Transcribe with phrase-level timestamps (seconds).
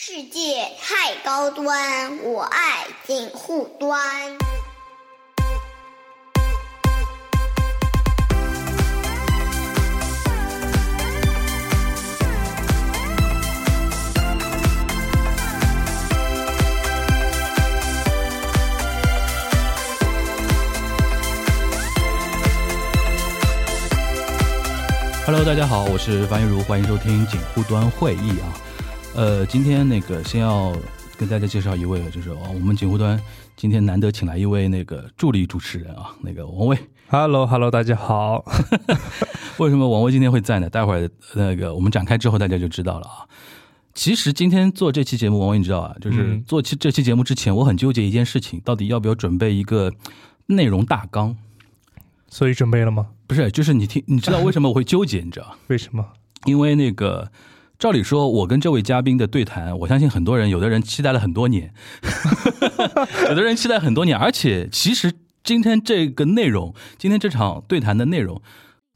[0.00, 3.98] 世界太高端，我爱锦护端。
[25.26, 28.46] Hello，大家好，我是樊玉茹，欢迎收听锦护端会议啊。
[29.14, 30.72] 呃，今天那个先要
[31.16, 33.20] 跟大家介绍一位，就是哦我们锦护端
[33.56, 36.78] 今天难得请来一位那个助理主持人啊，那个王威。
[37.08, 38.44] Hello，Hello，大家好。
[39.58, 40.70] 为什么王威今天会在呢？
[40.70, 43.26] 待会儿那个我们展开之后大家就知道了啊。
[43.92, 49.92] 其实今天做这期节目，王威你知道啊，就是嗯做期这期节目之前，我很纠结一件事情，到底要不要准备一个
[50.46, 51.36] 内容大纲？
[52.28, 53.08] 所以准备了吗？
[53.26, 55.22] 不是，就是你听，你知道为什么我会纠结？
[55.22, 55.56] 你知道？
[55.66, 56.06] 为什么？
[56.44, 57.32] 因为那个，
[57.78, 61.72] 照理说，我跟这位嘉宾的对谈，我相信很多人，有的人期待了很多年，
[63.30, 65.12] 有的人期待很多年，而且其实
[65.44, 68.42] 今天这个内容，今天这场对谈的内容，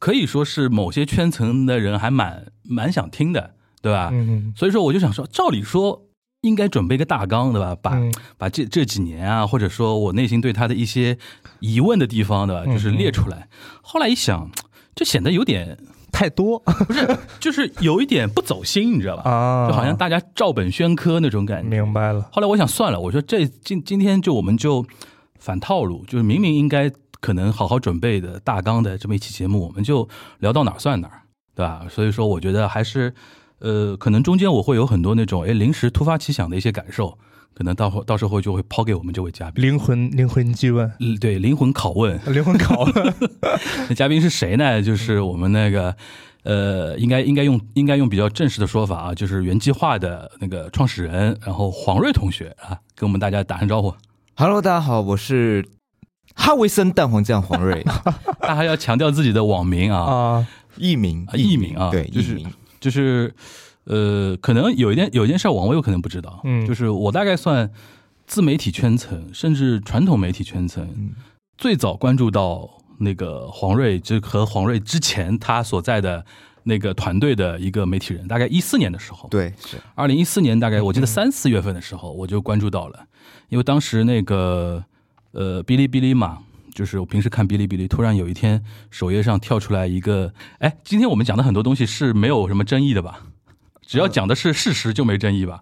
[0.00, 4.10] 可以说是某些圈层的人还蛮蛮想听的，对吧？
[4.12, 6.08] 嗯所以说，我就想说，照理说
[6.40, 7.76] 应该准备个大纲，对吧？
[7.80, 11.16] 把、嗯把这这几年啊，或者说我内心对他的一些
[11.60, 12.66] 疑问的地方，对吧？
[12.66, 13.46] 就是列出来。
[13.80, 14.50] 后来一想，
[14.96, 15.78] 这显得有点
[16.12, 19.28] 太多 不是，就是有一点不走心，你知道吧？
[19.28, 21.68] 啊，就好像大家照本宣科那种感觉。
[21.68, 22.28] 明白了。
[22.30, 24.84] 后来我想算了，我说这今今天就我们就
[25.40, 26.88] 反套路，就是明明应该
[27.20, 31.22] 可能好好准备的大纲的这么一期节目，我们就聊到哪儿算哪儿，
[31.56, 31.86] 对吧？
[31.90, 33.12] 所以说，我觉得还是
[33.58, 37.18] 呃，可能中间我会有很多那种哎临时突发奇想的一些感受，
[37.54, 39.64] 可能到后到时候就会抛给我们这位嘉宾。
[39.64, 43.14] 灵魂灵魂激问，嗯，对，灵魂拷问， 灵魂拷问。
[43.88, 44.80] 那嘉宾是谁呢？
[44.82, 45.94] 就是我们那个，
[46.44, 53.94] 呃，应该应该用应该用比较正式的说法啊，就是原计划的那个创始人，然后黄瑞同学啊，跟我们大家打声招呼。
[54.34, 55.64] Hello，大家好，我是
[56.34, 57.84] 哈维森蛋黄酱黄瑞，
[58.40, 60.46] 他还要强调自己的网名啊，啊，
[60.78, 62.52] 艺名啊艺名啊对，就是艺名。
[62.80, 63.32] 就是
[63.84, 66.64] 呃，可能有一件有一件事儿，王威有可能不知道，嗯。
[66.66, 67.70] 就是我大概算
[68.26, 71.10] 自媒体圈层，甚至传统媒体圈层，嗯。
[71.58, 76.24] 最早关注到那个黄瑞，就和黄瑞之前他所在的
[76.64, 79.76] 那个团队的一个媒体人，大概一四年的时候，对，是。
[79.94, 83.06] 二零一四年大概我记得三四月份的时候，我就关注到了，
[83.48, 84.84] 因为当时那个
[85.32, 86.38] 呃哔哩哔哩嘛，
[86.72, 93.20] 就是我平时看哔哩哔哩，突然有一天首页上跳出来一个，哎，今天我们讲的很多东西是没有什么争议的吧？
[93.86, 95.60] 只要讲的是事实就没争议吧？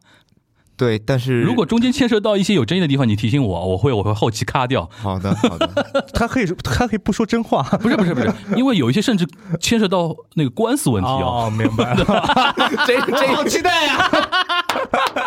[0.77, 4.89] 对，但是如果中间牵涉到一些有争议的地方，你提醒我，我会我会后期咔掉。
[4.91, 7.63] 好的好的， 他可以他可以不说真话。
[7.83, 9.27] 不是不是不是，因为有一些甚至
[9.61, 11.45] 牵涉到那个官司问题哦。
[11.45, 12.55] 哦，明白 了。
[12.87, 14.11] 这这好期待呀！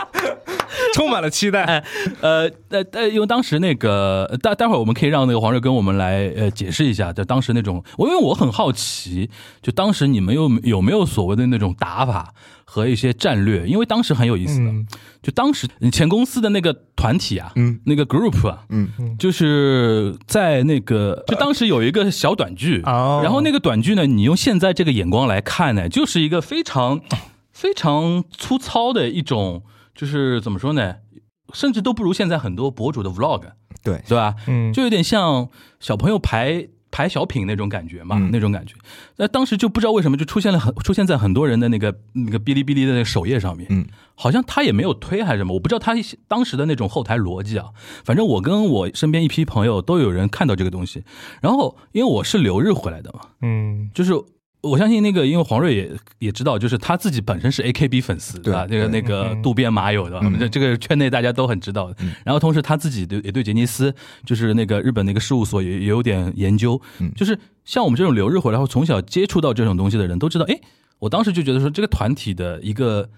[0.96, 1.84] 充满了期待。
[2.22, 9.30] 呃呃呃，因为当时那个待待会儿我们可以让那个黄瑞跟我们来呃解释一下，就当时那种，我因为我很好奇，
[9.62, 12.34] 就当时你们有有没有所谓的那种打法
[12.74, 13.68] 和一些战略？
[13.68, 14.88] 因为当时很有意思的，嗯。
[15.22, 17.80] 就当时前公司的那个团体啊，嗯。
[17.86, 18.90] 那个 group 啊，嗯。
[19.20, 23.22] 就是在那个，就当时有一个小短剧，哦。
[23.24, 27.00] 然后那个短剧呢，你用现在这个眼光来看呢，就是一个非常
[27.54, 29.62] 非常粗糙的一种，
[29.94, 30.96] 就是怎么说呢，
[31.54, 33.42] 甚至都不如现在很多博主的 vlog，
[33.84, 34.34] 对，对吧？
[34.48, 35.48] 嗯，就有点像
[35.80, 38.30] 小朋友排排小品那种感觉嘛，嗯。
[38.32, 38.76] 那种感觉。
[39.18, 45.94] 那当时就不知道为什么就出现了很出现在很多人的那个那个哔哩哔哩的那个首页上面，嗯，好像他也没有推还是什么，我不知道他
[46.28, 47.70] 当时的那种后台逻辑啊。
[48.06, 51.04] 反正我跟我身边一批朋友都有人看到这个东西，
[51.42, 53.90] 然后因为我是留日回来的嘛，嗯。
[53.94, 54.14] 就是
[54.64, 58.66] 我相信那个，因为黄瑞也也知道，就是他自己本身是 AKB 粉丝，对吧？
[58.70, 62.14] 那个那个嗯渡边麻友的，嗯这这个圈内大家都很知道的嗯。
[62.24, 63.94] 然后同时他自己对也对杰尼斯，
[64.26, 70.58] 就是那个日本那个事务所也也有点研究嗯，就是像我们这种留日回来后从小接触到这种东西的人都知道，哎，
[71.00, 73.10] 我当时就觉得说这个团体的一个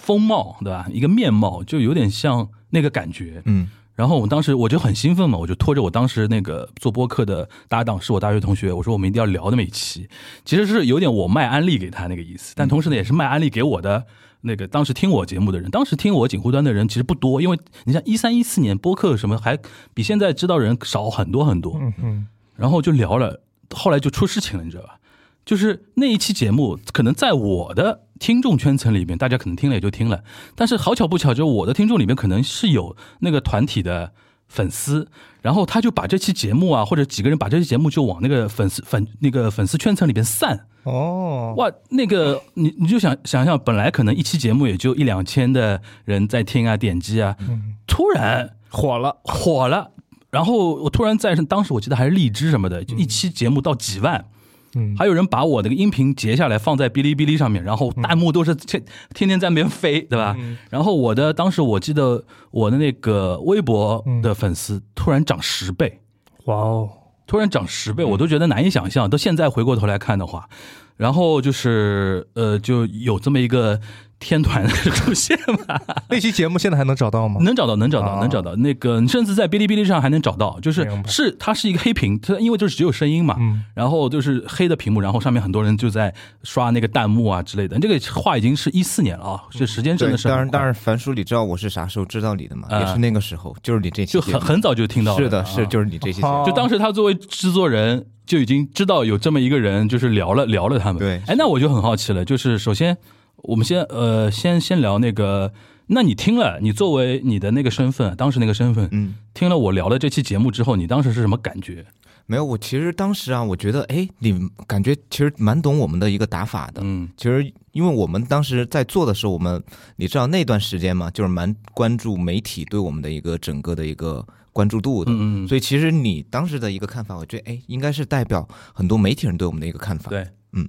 [0.00, 0.86] 风貌，对吧？
[0.92, 3.68] 一个面貌就有点像那个感觉，嗯
[3.98, 10.08] 然后我们当时我就很兴奋嘛，我就拖着我当时那个做播客的搭档，是我大学同学，我说我们一定要聊那么一期，
[10.44, 14.06] 其实是有点我卖安利给他那个意思，但同时呢也是卖安利给我的
[14.42, 19.58] 那个当时听我节目的人，当时听我锦湖端的人其实不多，因为你像一三一四年播客什么还
[19.92, 23.40] 比现在知道人少很多很多，嗯嗯然后就聊了，
[23.74, 25.00] 后来就出事情了，你知道吧？
[25.44, 30.22] 就是那一期节目，可能在我的听众圈层里面，大家可能听了也就听了，
[30.54, 34.12] 但是好巧不巧，就我的听众里面可能是有那个团体的
[34.48, 35.08] 粉丝，
[35.42, 47.74] 然后他就把这期节目啊，或者几个人把这期节目就往那个粉丝粉那个粉丝圈层里边散，哦，哇，那个你你就想想想，本来可能一期节目也就一两千的人在听啊、点击啊，嗯。
[47.90, 49.90] 突然火了，火了。
[50.30, 54.26] 然后我突然在当时我记得还是荔枝什么的，就一期节目到几万，
[54.74, 58.82] 嗯，还有人把我那个音频截下来放在哔哩哔哩上面，然后弹幕都是天
[59.14, 60.36] 天天在那边飞，对吧？
[60.38, 60.58] 嗯。
[60.70, 66.00] 然后我的当时我记得我的那个微博嗯的粉丝突然涨十倍，
[66.44, 66.90] 哇哦，
[67.26, 69.08] 突然涨十倍，我都觉得难以想象。
[69.08, 70.48] 到现在回过头来看的话，
[70.96, 73.80] 然后就是呃，就有这么一个
[74.20, 75.80] 天团的出现嘛，
[76.10, 77.40] 那期节目现在还能找到吗？
[77.42, 78.54] 能找到，能找到，啊能找到。
[78.56, 86.12] 那个你甚至在哔哩哔哩上还能找到，就是是它是一个黑屏，它因为就是只有声音嘛，嗯然后就是黑的屏幕，然后上面很多人就在
[86.42, 87.78] 刷那个弹幕啊之类的。
[87.78, 92.66] 这个话已经是一四年了啊，这时间真的，是当然当然，樊叔，你知道我是啥时候知道你的吗？
[92.70, 96.50] 啊也是那个时候，就是你这期就很很早就听到了，是的，啊是就是你这期节哦目。
[96.50, 100.98] 就当时他作为制作人就已经知道有这么一个人，就是聊了聊了他们。
[100.98, 102.96] 对哎，那我就很好奇了，就是首先
[103.42, 105.52] 我们先呃先先聊那个，
[105.86, 111.86] 那你听了，你作为你的那个身份，当时那个身份，嗯，听了我聊了这期节目之后，你当时是什么感觉？
[112.30, 116.82] 没有，我其实当时啊，我觉得，哎，你感觉其实蛮懂我们的一个打法的。
[116.84, 119.62] 嗯其实，因为我们当时在做的时候，我们
[119.96, 125.10] 你知道那段时间嘛，就是蛮关注媒体对我们的一个整个的一个关注度的。
[125.10, 130.10] 嗯嗯，所以，其实你当时的一个看法，我觉得，哎，应该是代表很多媒体人对我们的一个看法。
[130.10, 130.68] 对，嗯，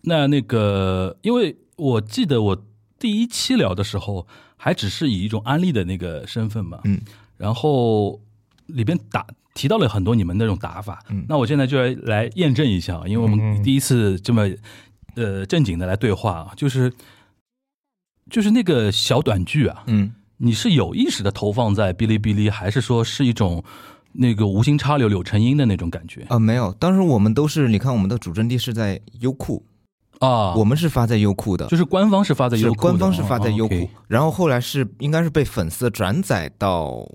[0.00, 2.64] 那那个，因为我记得我
[2.98, 4.26] 第一期聊的时候，
[4.56, 7.00] 还只是以一种安利的那个身份嘛，嗯，
[7.36, 8.20] 然后
[8.66, 11.24] 里边打提到了很多你们那种打法，嗯。
[11.28, 14.48] 那我现在就来来验证一下，因为我们嗯第一次这么
[15.16, 16.92] 呃正经的来对话，就是
[18.30, 23.62] 就是那个小短剧啊，嗯，你是有意识的投放在哔哩哔哩，还是说是一种
[24.12, 26.24] 那个无心插柳柳成荫的那种感觉？
[26.28, 29.64] 啊、没有，当时我们都是，你看我们的主阵地是在优酷，
[30.24, 30.54] 啊？
[30.56, 37.06] 我们是发在优酷的，就是官方是发在优是酷的，官方是发在优哦酷然后后来是应该是被粉丝转载到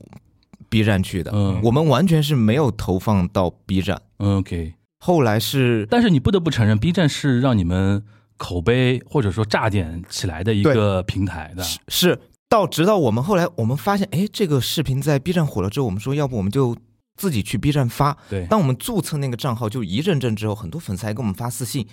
[0.70, 4.02] B 站去的，嗯我们完全是没有投放到 B 站。
[4.20, 4.74] 嗯，OK。
[5.00, 8.04] 后来是但是你不得不承认，B 站是让你们
[8.38, 11.64] 口碑或者说炸点起来的一个平台的。
[11.64, 12.20] 是是
[12.50, 16.76] 到直到我们后来我们发现，哎，这个视频在 B 站火了之后，我们说要不我们就
[17.16, 18.18] 自己去 B 站发。
[18.30, 21.88] 对，当我们注册那个账号就一认证之后，很多粉丝还给我们发私信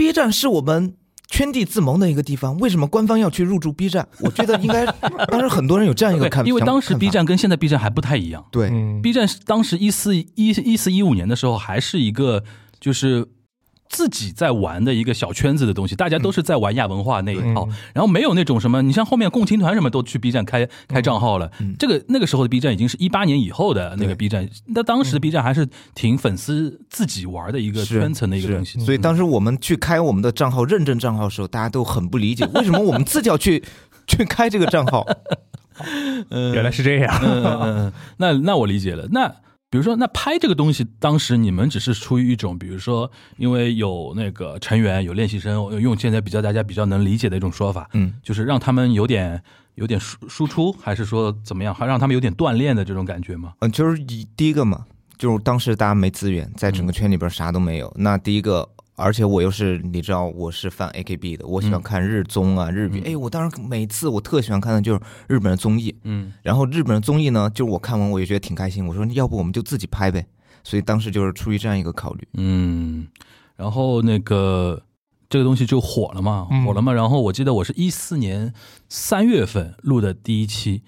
[0.00, 0.94] ，B 站是我们。
[1.32, 4.04] 圈地自萌的一个地方，为什么官方要去入驻 B 站？
[4.18, 4.84] 我觉得应该，
[5.30, 8.44] 当时很多人有这样一个看法，因为当时 B 站跟现在 B 站还不太一样。
[8.50, 12.42] 对，嗯 B 站是当时一四一一四一五年的时候，还是一个
[12.80, 13.24] 就是
[13.90, 21.74] 自己在玩的一个小圈子的东西，大家都是在玩亚文化那一套，嗯然后没有那种什么，你像后面共青团什么都去 B 站开开账号了，嗯。
[21.78, 33.62] 这个那个时候的 B 站已经是一八年以后的那个 B 站，那当时的 B 站还是挺粉丝自己玩的一个圈层的一个东西，所以当时我们去开我们的账号认证账号的时候，大家都很不理解，为什么我们自己要去
[34.06, 35.04] 去开这个账号？
[36.30, 36.54] 嗯。
[36.54, 39.08] 原来是这样，嗯嗯嗯，那那我理解了。
[39.10, 39.34] 那
[39.70, 49.40] 比如说，那拍这个东西，当时你们只是出于一种，比如说，因为有那个成员、有练习生，用现在比较大家比较能理解的一种说法，嗯，就是让他们有点
[49.76, 53.52] 有点输输出，还是说怎么样，还让他们有点锻炼的这种感觉吗？
[53.60, 54.84] 嗯，就是以第一个嘛，
[55.16, 57.94] 就是当时大家没资源，在整个圈里边啥都没有。
[57.96, 58.68] 那第一个，
[59.00, 63.00] 而且我又是你知道我是 fan AKB 的，我喜欢嗯看日综啊、日剧。
[63.00, 68.86] 嗯哎，我当时每次我特喜欢看的就是日本的综艺，嗯然后日本的综艺呢，就是我看完我也觉得挺开心。
[68.86, 70.26] 我说要不我们就自己拍呗。
[70.62, 72.28] 所以当时就是出于这样一个考虑。
[72.34, 73.06] 嗯，
[73.56, 74.82] 然后那个
[75.30, 76.92] 这个东西就火了嘛，嗯火了嘛。
[76.92, 78.52] 然后我记得我是一四年
[78.88, 80.82] 三月份录的第一期，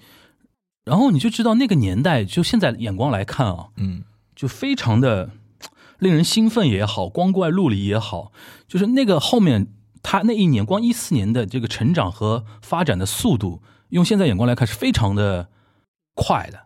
[0.85, 4.03] 然后你就知道那个年代，就现在眼光来看啊，嗯
[4.35, 5.31] 就非常的
[6.03, 8.31] 令人兴奋也好，光怪陆离也好，
[8.67, 9.67] 就是那个后面
[10.03, 15.49] 他那一年光一四年的这个成长和发展的速度，用现在眼光来看是非常的
[16.13, 16.59] 快的，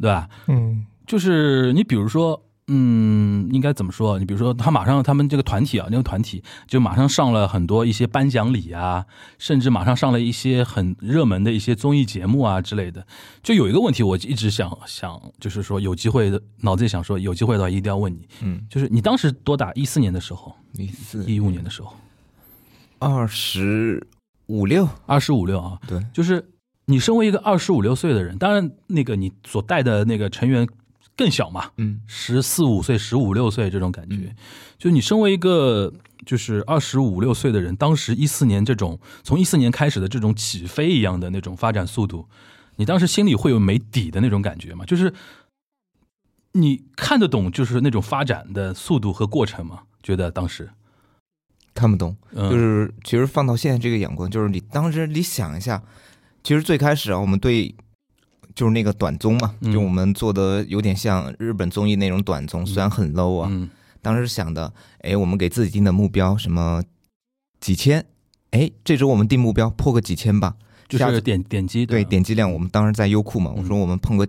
[0.00, 0.28] 对吧？
[0.48, 4.18] 嗯就是你比如说，嗯，应该怎么说？
[4.18, 9.06] 你比如说，他马上他们这个团体啊，那个团体就马上上了很多一些颁奖礼啊，
[9.38, 13.06] 甚至马上上了一些很热门的一些综艺节目啊之类的。
[13.42, 19.72] 就有一个问题，我一直想想，就是说有机会的，脑子里想说有机会的话一定要问你，嗯，就是你当时多大？
[19.74, 21.94] 一四年的时候，一四一五年的时候，
[22.98, 24.06] 二十
[24.46, 26.46] 五六，二十五六啊，对，就是
[26.84, 30.68] 你身为一个二十五六岁的人，当然那个你所带的那个成员
[31.18, 34.36] 更小嘛，嗯十四五岁、十五六岁这种感觉，嗯
[34.78, 35.92] 就你身为一个
[36.24, 42.28] 就是二十五六岁的人，当时一四年这种从一四年开始的这种起飞一样的那种发展速度，
[42.76, 44.84] 你当时心里会有没底的那种感觉吗？
[44.84, 45.12] 就是
[46.52, 49.82] 你看得懂就是那种发展的速度和过程吗？
[50.02, 50.70] 觉得当时
[51.74, 52.16] 看不懂。
[52.32, 55.82] 嗯就是其实放到现在这个眼光，就是你当时你想一下，
[56.44, 57.74] 其实最开始啊，我们对
[58.58, 59.72] 就是那个短综嘛，嗯。
[59.72, 63.70] 就我们做的有点像日本综艺那种短综，虽然很 low 啊，嗯。
[64.02, 64.72] 当时想的，
[65.02, 66.82] 哎，我们给自己定的目标什么
[67.60, 68.04] 几千，
[68.50, 70.56] 哎，这周我们定目标破个几千吧，
[70.88, 73.62] 就是点点击对点击量，我们当时在优酷嘛，嗯。
[73.62, 74.26] 我说我们碰个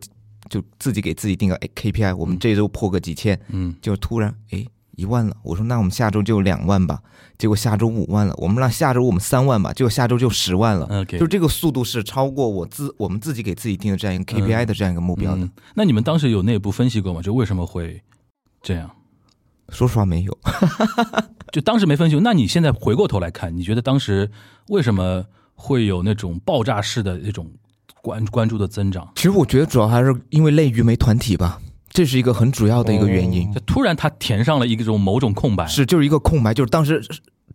[0.48, 3.74] 就自己给自己定个哎 KPI，我们这周破个几千，嗯。
[3.82, 4.64] 就突然哎
[5.00, 7.00] 一万了，我说那我们下周就两万吧，
[7.38, 11.06] 结果下周五万了，我们让下周我们三万吧，结果下周就十万了。
[11.06, 15.44] 就这个速度是超过我自我们自己给自己定的这样一个 KPI 的这样一个目标的。
[15.44, 17.22] 嗯那你们当时有内部分析过吗？
[17.22, 18.02] 就为什么会
[18.62, 18.90] 这样？
[19.70, 20.38] 说实话没有，
[21.54, 24.30] 就当时没分析，那你现在回过头来看，你觉得当时
[24.68, 27.48] 为什么会有那种爆炸式的那种
[28.02, 29.08] 关关注的增长？
[29.16, 33.52] 其实我觉得主要还是因为类娱媒团体吧，这是一个很主要的一个原因。
[33.52, 37.04] 就突然它填上了一种某种空白，是就是一个空白，就是当时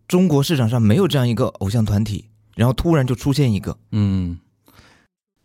[0.07, 2.25] 中国市场上没有这样一个偶像团体，
[2.55, 4.37] 然后突然就出现一个，嗯，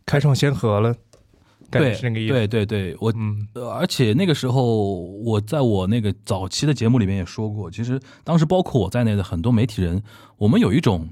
[0.05, 0.95] 开创先河了，
[1.71, 2.33] 对是那个意思。
[2.33, 3.15] 对对对，我
[3.73, 10.03] 而且那个时候我在我那个早期的节目里面也说过，其实当时包括我在内的很多媒体人，
[10.37, 11.09] 我们有一种，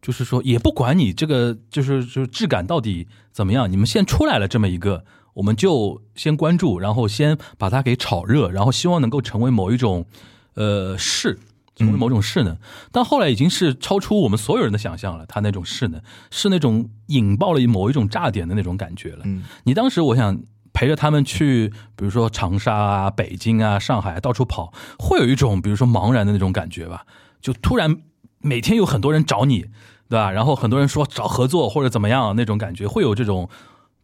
[0.00, 10.06] 就是说也不管你这个就是就是质感到底怎么样，你们先出来了这么一个，我们就先关注，然后先把它给炒热，然后希望能够成为某一种
[10.54, 11.38] 呃势。
[11.76, 12.56] 成为某种势能，
[12.92, 15.26] 但后来已经是超出我们所有人的想象了。
[15.26, 16.00] 它那种势能
[16.30, 19.22] 是那种引爆了某一种炸点的那种感觉了。
[19.24, 20.40] 嗯，你当时我想
[20.72, 27.04] 陪着他们去，比如说长沙啊、北京啊、上海到处跑，会有一种比如说茫然的那种感觉吧？
[27.40, 27.96] 就突然
[28.38, 29.62] 每天有很多人找你，
[30.08, 30.30] 对吧？
[30.30, 33.48] 然后很多人说找合作或者怎么样那种感觉，会有这种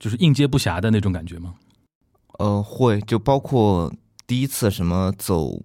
[0.01, 1.55] 就是应接不暇的那种感觉吗？
[2.39, 3.93] 呃，会就包括
[4.27, 5.63] 第一次什么走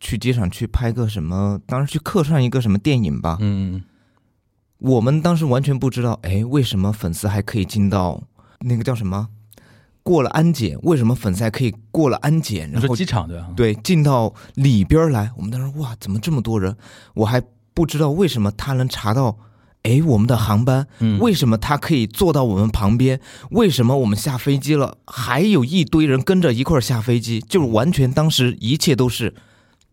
[0.00, 3.84] 去机场去拍个什么，当时去客串一个什么电影吧，嗯
[4.78, 8.20] 我们当时完全不知道，哎，为什么粉丝还可以进到
[8.60, 9.28] 那个叫什么
[10.02, 10.76] 过了安检？
[10.82, 13.52] 为什么粉丝还可以过了安检，你然后说机场对吧？
[13.56, 15.30] 对进到里边来？
[15.36, 16.76] 我们当时哇，怎么这么多人？
[17.14, 17.40] 我还
[17.74, 19.38] 不知道为什么他能查到。
[19.82, 23.20] 哎，我们的航班嗯为什么他可以坐到我们旁边？
[23.50, 27.40] 为什么我们下飞机了，还有一堆人跟着一块儿下飞机？
[27.40, 29.34] 就是完全当时一切都是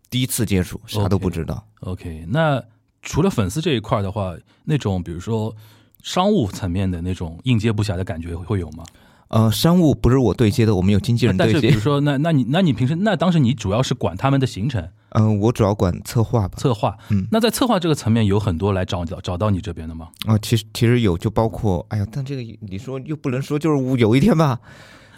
[0.09, 1.65] 第一次接触，啥都不知道。
[1.81, 2.61] OK，那
[3.01, 5.55] 除了粉丝这一块的话，那种比如说
[6.01, 8.83] 商务层面的那种应接不暇的感觉会有吗？
[9.27, 11.79] 呃，商务不是我对接的，我们有经纪人对接但是比如。
[11.79, 16.55] 说，那那你那你平时那当时你主要是管他们的行程嗯、我主要管策划吧。
[16.57, 20.09] 策划，嗯那在策划这个层面有很多来找找找到你这边的吗？
[20.25, 24.59] 啊，其实其实有，就包括，哎呀，但这个你说又不能说，就是有一天吧，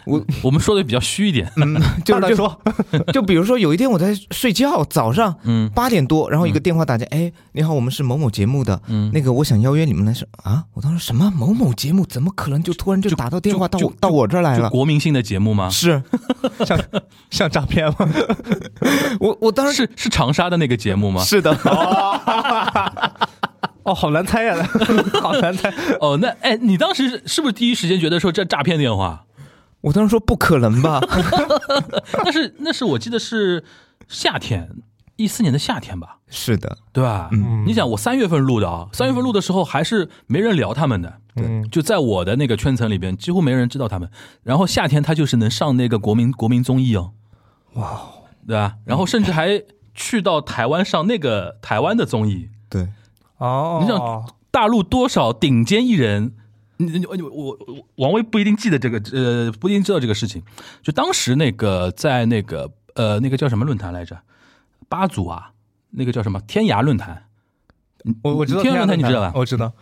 [0.08, 1.74] 我我们说的比较虚一点，嗯，
[2.04, 2.60] 就就大说，
[3.12, 14.70] 就比如说有一天我在睡觉，早上嗯八点多，然后一个电话打进，哎，你好，我们是某某节目的，嗯，那个我想邀约你们来是啊，我当时什么某某节目，怎么可能就突然就就打到电话到我到我这儿来就了？
[14.70, 15.68] 国民性的节目吗？
[15.68, 16.02] 是
[16.64, 16.80] 像
[17.30, 17.96] 像诈骗吗？
[19.20, 21.22] 我我当时是是长沙的那个节目吗？
[21.22, 21.52] 是的，
[23.82, 24.68] 哦，好难猜呀，
[25.20, 25.72] 好难猜。
[26.00, 29.24] 哦，那哎，你当时是不是第一时间觉得说这诈骗电话？
[29.80, 31.00] 我当时说不可能吧，
[32.24, 33.64] 那是那是我记得是
[34.08, 34.70] 夏天，
[35.16, 37.28] 一四年的夏天吧，是的，对吧？
[37.32, 37.64] 嗯。
[37.66, 44.10] 你想我三月份录的啊，三月份录的时候还是没人聊他们的，嗯，就在我的那个圈层里边，几乎没人知道他们。
[44.42, 47.12] 然后夏天他就是能上那个国民国民综艺哦，
[47.74, 48.00] 哇，
[48.46, 48.76] 对吧？
[48.84, 49.62] 然后甚至还
[49.94, 52.88] 去到台湾上那个台湾的综艺，对，
[53.38, 56.34] 哦，你想大陆多少顶尖艺人？
[56.78, 60.42] 你你我我我王威不一定记得这个，呃，不一定知道这个事情。
[60.82, 64.18] 就当时那个在那个呃那个叫什么论坛来着？
[64.88, 65.52] 八组啊，
[65.90, 67.24] 那个叫什么天涯论坛？
[68.22, 69.32] 我我知道天涯论坛你知道吧？
[69.34, 69.74] 我知道，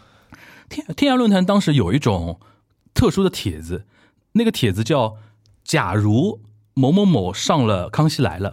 [0.68, 2.40] 天天涯论坛当时有一种
[2.92, 3.84] 特殊的帖子，
[4.32, 5.16] 那个帖子叫
[5.62, 6.40] “假如
[6.74, 8.50] 某某某上了《康熙来了》”，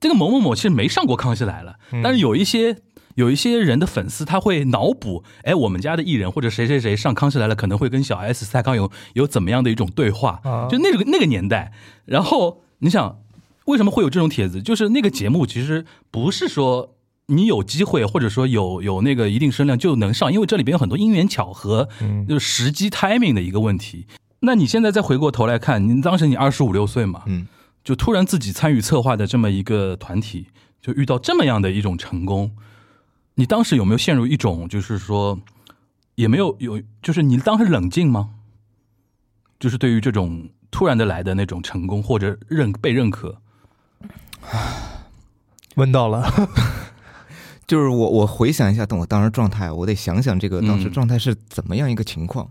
[0.00, 2.78] 这个某某某其实没上过《康熙来了》，但是有一些
[3.14, 11.72] 有一些人的粉丝他会脑补，哎，我们家的艺人或者谁谁谁上《康熙来了》可能会跟小 S、蔡康永有怎么样的一种对话，啊就那个那个年代。
[12.04, 13.18] 然后你想，
[13.66, 14.60] 为什么会有这种帖子？
[14.62, 24.06] 就是那个节目其实不是说你有机会或者说有有那个一定声量就能上，因为这里边有很多因缘巧合，嗯就是时机 timing 的一个问题。
[24.40, 27.46] 那你现在再回过头来看，你当时你二十五六岁嘛，嗯，
[27.84, 30.46] 就突然自己参与策划的这么一个团体，
[30.80, 32.50] 就遇到这么样的一种成功，
[33.34, 35.38] 你当时有没有陷入一种就是说，
[36.16, 38.30] 也没有有，就是你当时冷静吗？
[39.58, 43.40] 就是对于这种突然的来的那种成功或者认被认可，
[45.76, 46.28] 问到了，
[47.66, 52.50] 就是我我回想一下，等我当时状态，我得想想这个当时嗯状态是怎么样一个情况。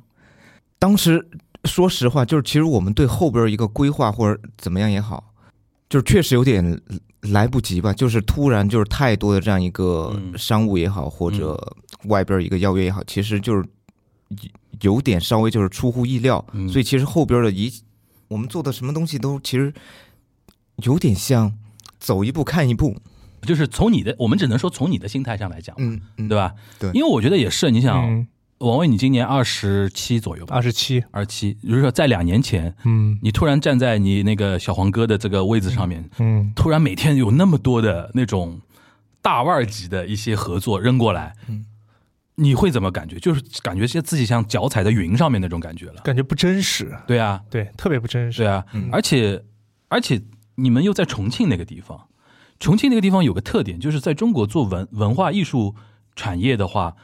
[0.79, 1.27] 当时
[1.65, 5.33] 说实话，就是其实我们对后边一个规划或者怎么样也好，
[5.89, 6.81] 就是确实有点
[7.21, 10.37] 来不及吧，就是突然就是太多的这样一个嗯。
[10.37, 11.75] 商务也好，或者
[12.05, 13.63] 外边一个邀约也好，其实就是
[14.29, 16.67] 有有点稍微就是出乎意料，嗯。
[16.67, 17.71] 所以其实后边的一
[18.27, 19.71] 我们做的什么东西都其实
[20.77, 21.53] 有点像
[21.99, 22.95] 走一步看一步，
[23.43, 26.55] 就是从你的，我们只能说从你的心态上来讲，嗯嗯，对吧？
[26.79, 26.89] 对。
[26.93, 28.27] 因为我觉得也是，你想，嗯，
[28.67, 33.17] 王威，你今年二十七左右吧，二十七，二十七，也就是说在两年前，嗯。
[33.21, 36.51] 你突然站在你那个小黄哥的这个位置上面，嗯。
[36.55, 38.61] 突然每天有那么多的那种
[39.21, 41.65] 大腕级的一些合作扔过来，嗯。
[42.35, 43.19] 你会怎么感觉？
[43.19, 46.01] 就是感觉像自己像脚踩在云上面那种感觉了。
[46.03, 48.41] 感觉不真实，对啊，对，特别不真实。
[48.41, 48.89] 对啊，嗯。
[48.91, 49.43] 而且
[49.89, 50.21] 而且
[50.55, 52.07] 你们又在重庆那个地方，
[52.59, 55.75] 重庆那个地方有个特点，就是在中国做文文化艺术
[56.15, 56.95] 产业的话，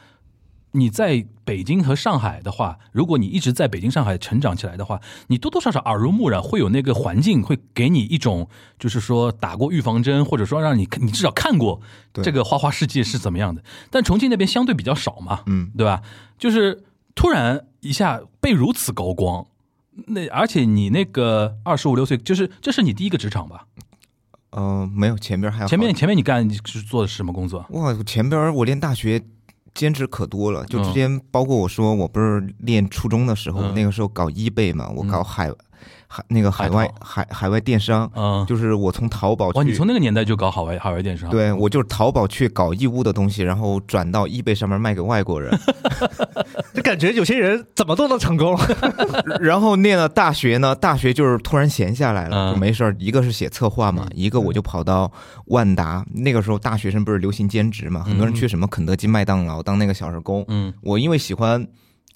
[0.72, 8.48] 你在北京和上海的话，如果你一直在北京、上海成长起来的话，你多多少少耳濡目染，会有那个环境会给你一种，
[8.78, 11.80] 就是说打过预防针，或者说让你你至少看过
[12.12, 13.62] 对这个花花世界是怎么样的。
[13.90, 16.02] 但重庆那边相对比较少嘛，嗯对吧？
[16.38, 16.84] 就是
[17.14, 19.46] 突然一下被如此高光，
[20.08, 23.64] 那而且你那个二十五六岁，就是这是你第一个职场吧？
[24.50, 27.64] 呃，没有，前边还有前面前面你干你是做的是什么工作？
[27.70, 29.22] 哇，前边我连大学
[29.78, 30.82] 兼职可多了，就嗯。
[30.82, 33.74] 之前包括我说我不是练初中的时候，嗯。
[33.74, 35.48] 那个时候搞一倍嘛，我搞海
[36.10, 41.28] 海那个海海外海海外电商，嗯，就是我从淘宝哇，你从那个年代就搞海外海外电商？
[41.28, 45.54] 对我就是淘宝去搞义乌的东西，然后转到易贝上面卖给外国人，
[46.74, 48.58] 就感觉有些人怎么都能成功。
[49.40, 52.54] 然后念了大学呢，大学就是突然闲下来了，嗯。
[52.54, 55.12] 就没事儿，一个是写策划嘛，一个我就跑到
[55.46, 61.66] 万达，那个时候大学生不是流行兼职嘛，很多人去什么肯德基、麦当劳当那个小时工，嗯，我因为喜欢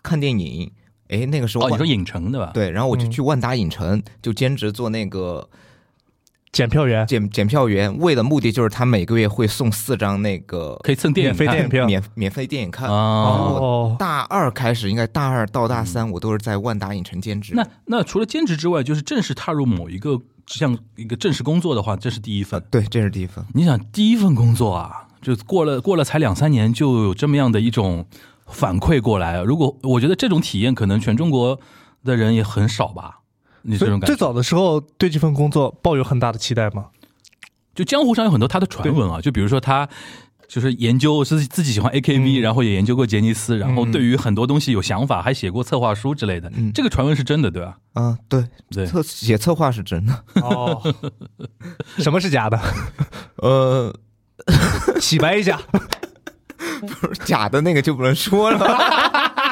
[0.02, 0.72] 看电影，
[1.12, 5.48] 哎，那个时候哦，你说影城对吧？，对，然后我就嗯去万达影城，就兼职做那个
[6.50, 12.88] 检票员，检检票员，为的目的就是他每个月会送四张那个可以蹭电影看免费电影票免免费电影看。
[12.88, 12.94] 啊。
[12.94, 17.52] 哦，大二开始，应该大二到大三，我都是在万达影城兼职。
[17.54, 22.62] 那那除了兼职之外，就是正式踏入某一个像一个正式工作的话，这是第一份。
[22.70, 23.44] 对，这是第一份。
[23.54, 28.04] 你想第一份工作啊，就过了过了才两三年，就有这么样的一种
[28.52, 29.42] 反馈过来。
[29.42, 31.58] 如果我觉得这种体验，可能全中国
[32.04, 33.20] 的人也很少吧。
[33.62, 36.86] 你这种感觉，最早的时候对这份工作抱有很大的期待吗？
[37.74, 39.88] 就江湖上有很多他的传闻啊，就比如说他。
[40.48, 46.52] 就是研究是自己喜欢 AKB，、嗯然后也研究过杰尼斯，然后嗯对于很多东西有想法，还写过策划书之类的。
[46.54, 47.78] 嗯这个传闻是真的，对吧？
[47.94, 50.24] 啊，对，对，策写策划是真的。
[50.44, 50.78] 哦，
[51.96, 52.60] 什么是假的？
[53.40, 53.94] 呃，
[55.00, 55.58] 洗白一下。
[57.24, 58.66] 假的那个就不能说了。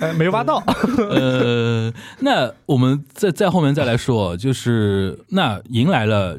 [0.00, 0.62] 哎，没挖到。
[1.10, 6.38] 呃，那我们再再后面再来说，就是那迎来了，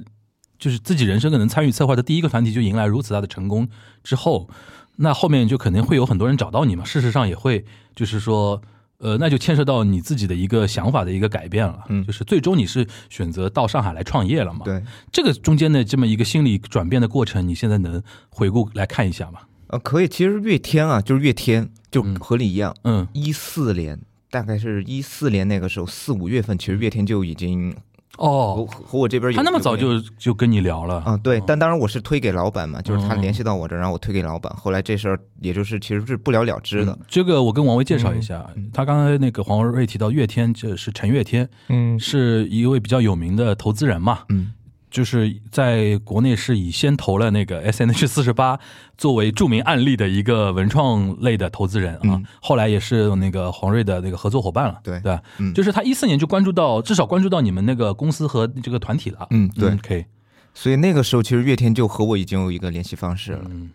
[0.57, 3.67] 就是自己人生可能参与策划的第一个团体就迎来如此大的成功
[4.03, 4.49] 之后，
[4.97, 6.83] 那后面就肯定会有很多人找到你嘛。
[6.83, 7.63] 事实上也会，
[7.95, 8.59] 就是说，
[8.97, 11.83] 呃，那就牵涉到你自己的一个想法的一个改变了。
[11.89, 19.41] 嗯就是最终你是选择到上海来创业了嘛？，对，这个中间的这么一个心理转变的过程，你现在能回顾来看一下吗？
[19.67, 20.07] 呃，可以。
[20.07, 23.99] 其实月天啊，就是月天，就嗯和你一样，嗯一四年。
[24.29, 27.73] 大概是一四年那个时候，四五月份，其实月天就已经
[28.17, 34.53] 哦，和我这边有他那么早就就跟你聊了嗯，对，但当然我是推给老板嘛，就是他嗯联系到我这儿，然后我推给老板。
[34.57, 36.99] 后来这事儿也就是其实是不了了之的嗯。
[37.07, 44.51] 这个我跟王威介绍一下，嗯他刚才那个黄瑞提到月天，这是陈月天，嗯是一位比较有名的投资人嘛，嗯
[44.89, 48.59] 就是在国内是以先投了那个 S N H 四十八
[48.97, 52.25] 作为著名案例的一个文创类的投资人啊，嗯。
[52.41, 55.21] 后来也是那个黄瑞的那个合作伙伴了，对对吧？
[55.39, 60.05] 嗯，就是他一四年就关注到，至少关注到你们那个公司和这个团体了，嗯对，可以，
[60.53, 63.43] 所以那个时候其实月天就和我已经有一个联系方式了。
[63.49, 63.71] 嗯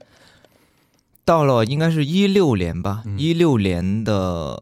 [1.25, 3.17] 到了应该是一六年吧，嗯。
[3.17, 4.61] 一六年的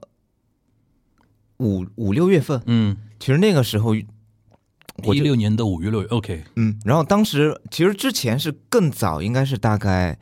[1.57, 3.95] 五五六月份，嗯，其实那个时候
[5.15, 10.19] 一六年的五月六，OK，嗯，然后当时其实之前是更早，应该是大概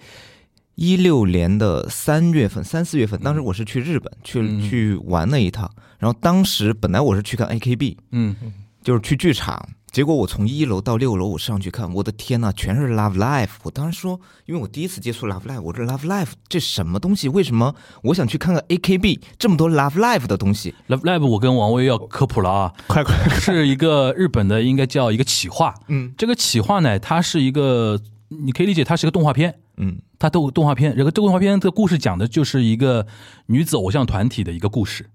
[0.74, 4.68] 一六年的三月份、三四月份，当时我是去日本去、嗯。
[4.68, 8.34] 去玩了一趟，然后当时本来我是去看 AKB，嗯。
[8.80, 13.48] 就是去剧场，结果我从一楼到六楼，我上去看，我的天呐，全是 Love Life！
[13.62, 17.28] 我当时说，因为我第一次接触 Love Life，我说 Love Life 这什么东西？
[17.28, 25.74] 为什么我想去看看 AKB 这么多 Love Life 的东西？，Love Live 我跟王威要科普了啊，快快，是一个日本的，应该叫一个企划。
[25.88, 27.98] 嗯这个企划呢，它是一个，
[28.28, 33.06] 你可以理解它是一个动画片，嗯它动动画片，这个动画片的故事讲的就是一个
[33.46, 35.08] 女子偶像团体的一个故事。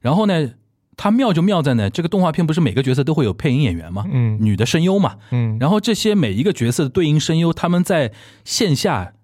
[0.00, 0.50] 然后呢，
[0.98, 4.04] 它妙就妙在呢，这个动画片不是每个角色都会有配音演员吗？
[4.12, 5.14] 嗯女的声优嘛。
[5.30, 8.12] 嗯，然后这些每一个角色的对应声优，他们在
[8.44, 9.14] 线下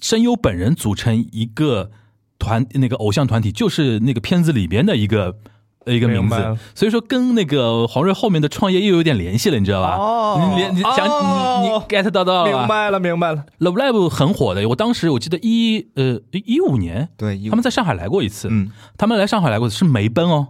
[0.00, 1.90] 声优本人组成一个
[2.38, 5.36] 团，那个偶像团体，就是那个片子里边的一个。
[5.86, 6.34] 呃一个名字
[6.74, 9.94] 所以说跟那个黄睿后面的创业又有点联系了，你知道吧？
[9.96, 13.44] 哦你你想哦你你 get 到到了吧明白了，明白了。
[13.60, 20.48] Love Live 很火的，我当时我记得一呃一五年，对，他们在上海来过一次，嗯他们来上海来过是梅奔哦，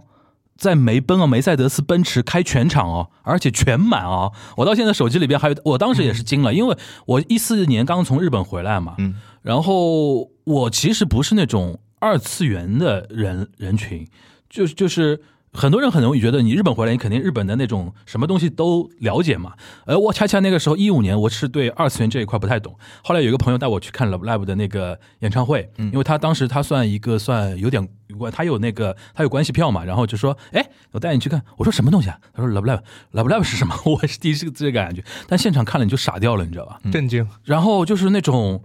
[0.57, 4.33] 在梅奔啊，梅赛德斯奔驰开全场哦，而且全满哦。
[4.57, 14.07] 我到现在手机里边还有，我当时也是惊了，因为我一四年刚从日本回来嘛，嗯然后我其实不是那种二次元的人人群，
[14.49, 15.21] 就是就是。
[15.57, 19.53] 很多人很容易觉得你日本回来，你肯定日本的那种什么东西都了解嘛。
[19.85, 22.77] 而我恰恰那个时候一五年，我是对二次元这一块不太懂。
[23.03, 27.87] 后来有一个朋友带我去看 Love Live 的那个演唱会，因为他当时他算一个算有点
[28.19, 31.41] 关，他有那个他有关系票嘛，然后就说，哎，我带你去看。
[31.57, 32.19] 我说什么东西啊？
[32.33, 33.75] 他说 Love Live，Love Live 是什么？
[33.83, 36.79] 我是第一次这个感觉，但现场看了你就傻掉了，你知道吧？
[36.91, 37.27] 震惊。
[37.43, 38.61] 然后就是那种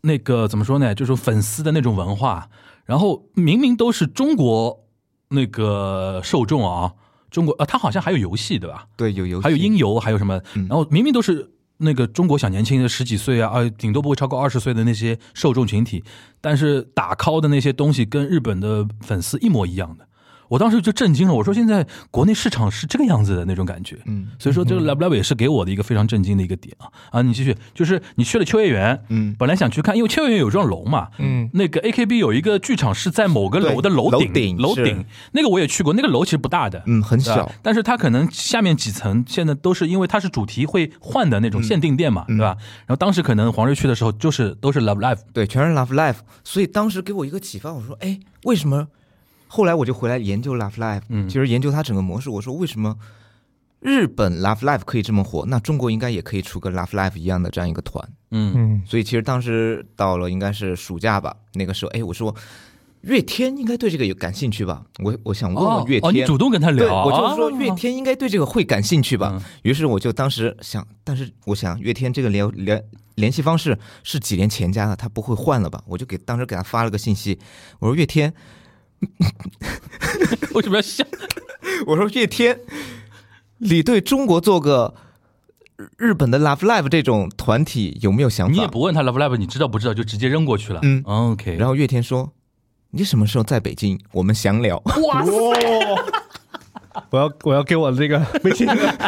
[0.00, 2.48] 那个怎么说呢，就是粉丝的那种文化，
[2.84, 4.84] 然后明明都是中国
[5.30, 6.92] 那个受众啊，
[7.30, 8.86] 中国呃，他好像还有游戏对吧？
[8.96, 10.40] 对，有游戏，还有音游，还有什么？
[10.54, 16.02] 嗯然后明明都是那个中国小年轻的十几岁啊，啊，顶多不会超过二十岁的那些受众群体，
[16.40, 20.06] 但是打 call 的那些东西跟日本的粉丝一模一样的。
[20.50, 27.22] 我当时就震惊了，我说现在国内市场是这个样子的那种感觉，嗯所以说这个 Love Live 也是给我的一个非常震惊的一个点啊啊！
[27.22, 42.56] 你继续，就是你去了秋叶原，嗯本来想去看，因为秋叶原有幢楼嘛，嗯，那个 AKB 有一个剧场是在某个楼的楼顶，楼顶楼顶那个我也去过，那个楼其实不大的，嗯，很小，但是它可能下面几层现在都是因为它是主题会换的那种限定店嘛，嗯对吧？
[42.86, 48.88] 然后当时可能黄瑞去的时候就是都是 Love Live，对，全是 Love Life，所以当时给我一个启发，我说，哎，为什么？
[49.52, 52.96] 后来我就回来研究 Love Life，嗯其实研究它整个模式，我说为什么
[53.80, 58.08] 日本 Love Life 可以这么火，那中国应该也可以出个 Love Life 一样的这样一个团。
[58.30, 62.32] 嗯嗯，所以其实当时到了应该是暑假吧，那个时候，哎，我说
[63.00, 64.84] 月天应该对这个有感兴趣吧？
[65.02, 69.32] 我我想问哦问月哦，你天，主动跟他对，聊，我就说哦月天应该对这个会感兴趣吧。
[69.34, 72.84] 嗯于是我就当时想，但是我想月天这个联联
[73.16, 75.82] 联系方式是几年前加的，他不会换了吧？
[75.86, 77.38] 我就给当时给他发了个信息，
[77.80, 78.32] 我说月天，
[80.54, 81.04] 为什么要笑？
[81.86, 82.58] 我说月天，
[83.58, 84.94] 你对中国做个
[85.96, 88.52] 日本的 Love Live 这种团体有没有想法？
[88.52, 92.32] 你也不问他 Love Live，你知道不知道就直接扔过去了，嗯，OK，然后月天说
[92.92, 93.98] ：“你什么时候在北京？
[94.12, 94.76] 我们详聊。
[95.08, 95.32] 哇塞，
[97.10, 98.66] 我要我要给我这个 微信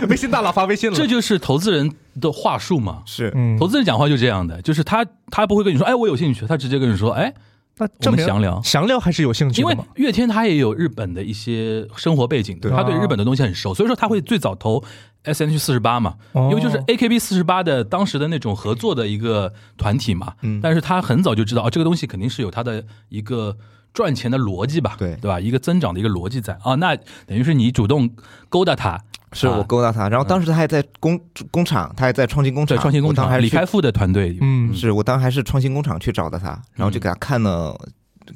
[0.09, 0.97] 微信大佬发微信了。
[0.97, 3.03] 这就是投资人的话术嘛”。
[3.07, 7.35] 是，嗯投资人讲话就这样的，就是他他不会跟你说，哎，我有兴趣，他直接跟你说，哎，
[7.79, 8.61] 那我们详聊。
[8.63, 9.89] 详聊还是有兴趣因为的嘛。
[9.95, 12.71] 乐天他也有日本的一些生活背景的，对。
[12.71, 14.83] 他对日本的东西很熟，所以说他会最早投
[15.23, 16.49] S N H 四十八嘛，哦。
[16.51, 20.61] 因为就是 A K B 四十八的当时的那种合作的一个团体嘛，嗯。
[20.63, 23.57] 但是他很早就知道哦，这个东西肯定是有他的一个
[23.93, 25.39] 赚钱的逻辑吧，对对吧？
[25.39, 28.11] 一个增长的一个逻辑在啊，那等于是你主动
[28.49, 29.03] 勾搭他，
[29.33, 30.09] 是啊我勾搭他。
[30.09, 37.79] 然后当时他还在工工厂，他还在创新工对厂，创新工厂还是李开复的团队，嗯是我当时还是创新工厂去找的他，然后就给他看了，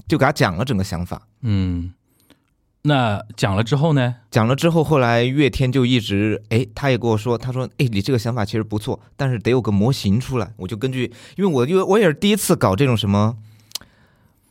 [0.06, 1.22] 就给他讲了整个想法。
[1.42, 1.92] 嗯，
[2.82, 4.16] 那讲了之后呢？
[4.30, 10.52] 讲了之后，后来月天就一直，哎，他也跟我说，他说，哎，你这个想法其实不错，但是得有个模型出来。
[10.56, 13.36] 我就根据，因为我因为我也是第一次搞这种什么，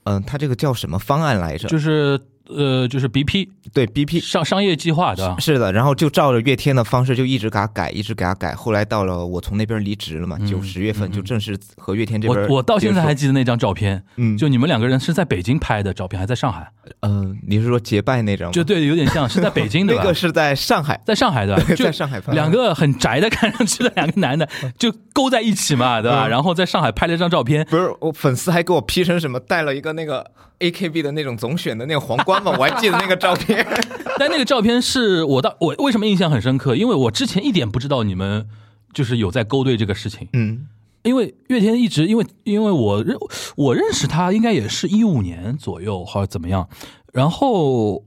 [0.06, 1.68] 嗯、他这个叫什么方案来着？
[1.68, 8.54] 就是呃，就是 B P 对 BP 商商业计划的，是的，然后就照着月天的方式，就一直给他改，一直给他改。
[8.54, 16.70] 后来到了我从那边离职了嘛，嗯九十月份嗯就正式和月天这边我我到现在还记得那张照片，嗯，就你们两个人是在北京拍的照片，还在上海，
[17.02, 18.54] 嗯、你是说结拜那张吗？
[18.54, 20.02] 就对，有点像是在北京的 吧？
[20.04, 26.28] 那个是在上海，在上海的， 就在上海拍两个很宅的看上去的两个男的 就勾在一起嘛，对吧？
[26.28, 30.26] 嗯然后在上海拍了一张照片，不是我粉丝还给我 P 成什么，带了一个那个
[30.60, 33.66] AKB 的那种总选的那个皇冠嘛，我还记得那个照片。
[34.18, 36.76] 但那个照片是我到我为什么印象很深刻？
[36.76, 38.48] 因为我之前一点不知道你们
[38.94, 40.68] 就是有在勾兑这个事情，嗯
[41.04, 43.16] 因为月天一直因为因为我认
[43.56, 46.68] 我认识他应该也是一五年左右或者怎么样，
[47.14, 48.04] 然后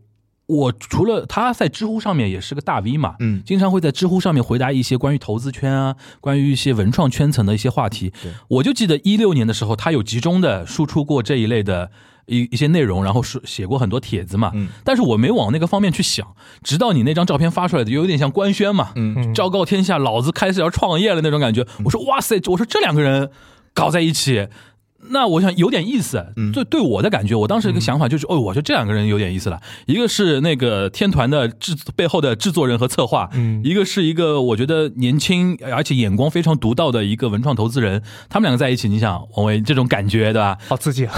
[0.46, 8.12] 我除了他在知乎上面也是个大 V 嘛，嗯经常会在知乎上面回答一些关于投资圈啊，关于一些文创圈层的一些话题。
[8.48, 11.92] 我就记得一六年的时候，他有集中的输出过这一类的
[12.28, 14.52] 一一些内容，然后是写过很多帖子嘛。
[14.54, 16.26] 嗯但是我没往那个方面去想，
[16.62, 18.92] 直到你那张照片发出来的，有点像官宣嘛，
[19.34, 21.66] 昭告天下，老子开始要创业了那种感觉。
[21.84, 23.30] 我说哇塞，我说这两个人
[23.74, 24.48] 搞在一起，
[25.10, 26.32] 那我想有点意思。
[26.36, 29.60] 嗯对对我的感觉，我当时一个想法就是，哦，我说这两个人有点意思了。
[29.86, 38.02] 一个是那个天团的制背后的制作人和策划，嗯一个是一个我觉得年轻而且眼光非常独到的一个文创投资人。
[38.28, 40.56] 他们两个在一起，你想王维这种感觉，对吧？
[40.68, 41.14] 好刺激啊！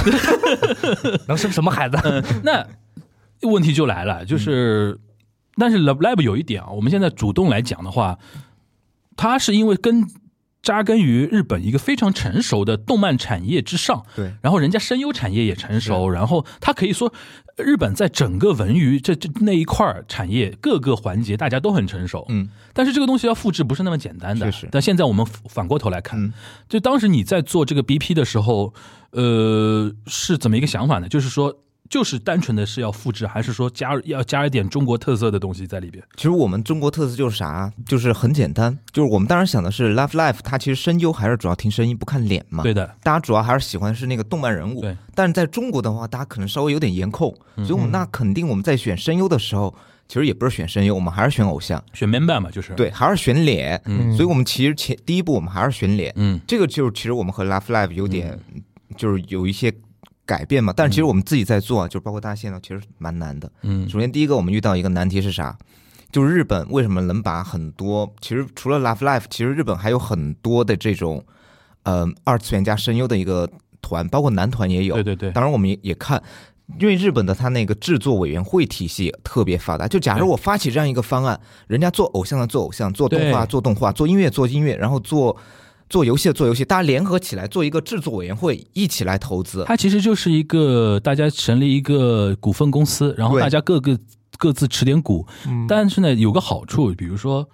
[1.29, 1.97] 能生什么孩子？
[2.43, 2.67] 那
[3.49, 4.99] 问题就来了，就是，
[5.57, 8.19] 但是 Love Lab 有一点啊，我们现在主动来讲的话，
[9.17, 10.07] 他是因为根
[10.63, 17.13] 扎根于日本一个非常成熟的动漫产业之上，对，然后人家声优产业也成熟，然后他可以说
[17.57, 24.51] 日本在整个文娱这这那一块儿产业各个环节大家都很成熟，嗯，但是这个东西要复制不是那么简单的。
[24.51, 24.69] 确实。
[24.71, 26.33] 但现在我们反过头来看，嗯。
[26.69, 28.75] 就当时你在做这个 BP 的时候，
[29.13, 31.09] 呃，是怎么一个想法呢？
[31.09, 31.57] 就是说，
[31.91, 36.03] 就是单纯的是要复制，还是说加要加一点中国特色的东西在里边？
[36.15, 42.63] 其实我们中国特色就是啥，就是很简单，就是我们当然想的是 Love Life，它其实声优还是主要听声音不看脸嘛。
[42.63, 49.75] 对的，大家主要还是喜欢是那个动漫人物，对，但是在中国的话，大家可能稍微有点颜控，所以我们那肯定我们在选声优的时候，
[50.07, 58.39] 其实也不是选声优，我们还是选偶像，选 man 版嘛，就是，对，还是选脸，嗯所以我们其实前第一步我们还是选脸，嗯这个就是其实我们和 Love Live 有点、
[58.97, 59.73] 就是有一些
[60.31, 63.51] 改变嘛，但是其实我们自己在做啊，就是包括大家现在其实蛮难的。
[63.63, 65.59] 嗯首先第一个我们遇到一个难题是啥？
[66.13, 71.25] 就是日本为什么能把很多，其实除了 Love Life，其实日本还有很多的这种，
[71.83, 73.49] 呃，二次元加声优的一个
[73.83, 74.95] 团，包括男团也有。
[74.95, 76.23] 对对对，当然我们也也看，
[76.79, 79.87] 因为日本的它那个制作委员会体系特别发达。
[79.87, 85.37] 就假如我发起这样一个方案，人家做偶像的做偶像，做动画做动画，做音乐做音乐，然后做
[85.91, 89.65] 做游戏的做游戏，大家联合起来做一个制作委员会，一起来投资。
[89.67, 93.99] 它其实就是一个大家成立一个股份公司，然后大家各个
[94.39, 97.47] 各自持点股，嗯但是呢，有个好处，比如说，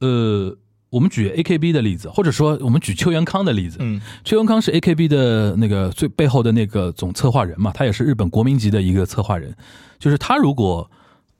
[0.00, 0.54] 呃，
[0.90, 3.78] 我们举 AKB 的例子，或者说我们举邱元康的例子。
[3.80, 9.56] 嗯，邱元康是 AKB 的那个最背后的那个总策划人嘛，他也是日本国民级的一个策划人。
[9.98, 10.90] 就是他如果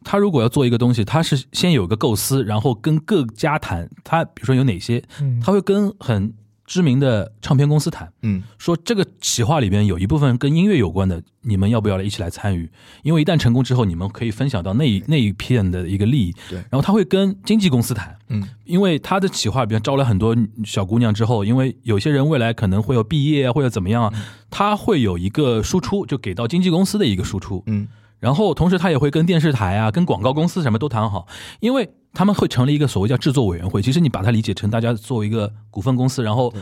[0.04, 5.40] 他如果要做一个东西，他是先有个构思，然后跟各家谈，他比如说有哪些，嗯。
[5.40, 6.32] 他会跟很
[6.66, 12.70] 知名的唱片公司谈，嗯，说这个企划里边有一部分跟音乐有关的，你们要不要来一起来参与？
[13.02, 16.32] 因为一旦成功之后，你们可以分享到那一那一片的一个利益。
[16.48, 16.58] 对。
[16.70, 24.12] 然后他会跟经纪公司谈，嗯，因为他的企划里边招了很多小姑娘之后，因为有些人未来可能会有毕业啊，或者怎么样啊，
[24.48, 27.64] 他会有一个输出，就给到经纪公司的一个输出。
[27.66, 27.88] 嗯，
[28.20, 31.26] 然后同时他也会跟电视台啊、跟广告公司什么都谈好，
[31.58, 33.80] 因为他们会成立一个所谓叫制作委员会。
[33.80, 36.52] 其实你把它理解成大家作为一个股份公司，然后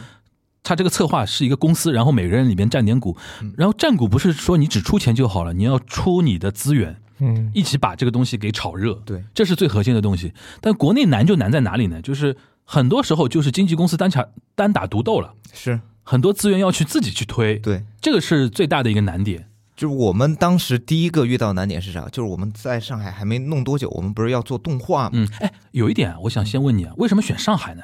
[0.63, 3.17] 他这个策划是一个公司，然后每个人里面占点股，
[3.57, 8.95] 然后占股不是说你只出钱就好了，你要出你的资源，嗯一起把这个东西给炒热。
[9.05, 10.33] 对，这是最核心的东西。
[10.61, 12.01] 但国内难就难在哪里呢？
[12.03, 17.83] 就是很多时候就是经纪公司单打单打独斗了，是很多资源要去自己去推，对。
[18.01, 19.49] 这个是最大的一个难点。
[19.79, 22.01] 就是我们当时第一个遇到难点是啥？
[22.09, 25.11] 就是我们在上海还没弄多久，我们不是要做动画吗？
[25.13, 27.83] 嗯，哎，有一点啊，我想先问你啊，为什么选上海呢？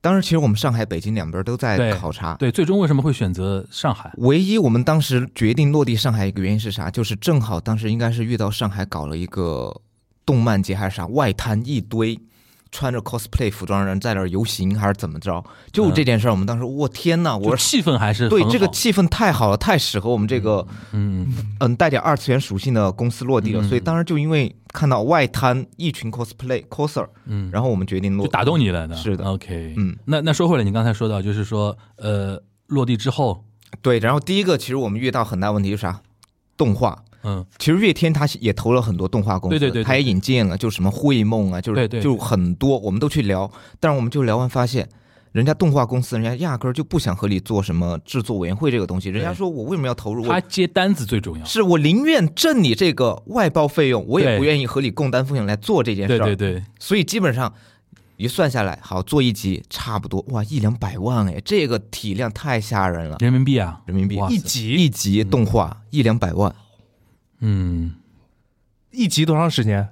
[0.00, 2.36] 当时其实我们上海、北京两边都在考察。
[2.36, 4.12] 对，最终为什么会选择上海？
[4.18, 6.88] 唯一我们当时决定落地上海一个原因是啥？
[6.88, 9.80] 就是正好当时应该是遇到上海搞了一个
[10.24, 12.16] 动漫节还是啥，外滩一堆
[12.72, 15.44] 穿着 cosplay 服装的人在那儿游行还是怎么着？
[15.70, 23.60] 就这件事儿，我们当时我天呐，我就气氛还是对这个气氛太好了，太适合我们这个嗯嗯带点二次元属性的公司落地了。
[23.62, 28.96] 嗯所以当时就因为看到外滩一群 cosplay coser，嗯，然后我们决定落就打动你了呢。
[28.96, 33.44] 是的，OK，嗯，那那说回来，你刚才说到就是说，呃，落地之后，
[33.82, 36.00] 对，然后第一个其实我们遇到很大问题是啥？
[36.56, 37.04] 动画。
[37.22, 37.44] 嗯。
[37.58, 44.88] 其实月天他也投了很多动画公司，对对对对它也引进了，就什么绘梦啊，就是对对就很多，我们都去聊，但是我们就聊完发现，
[45.32, 50.24] 人家动画公司人家压根儿就不想和你做什么制作委员会这个东西，人家说我为什么要投入？
[50.24, 51.44] 他我接单子最重要。
[51.44, 56.18] 是我宁愿挣你这个外包费用，我也不愿意和你共担风险来做这件事儿。
[56.18, 57.52] 对对对，所以基本上
[58.18, 66.54] 一算下来，好做一集差不多哇一两百万哎，这个体量太吓人了，人民币啊，人民币一集一集动画一两百万，
[67.44, 67.92] 嗯，
[68.92, 69.88] 一集多长时间？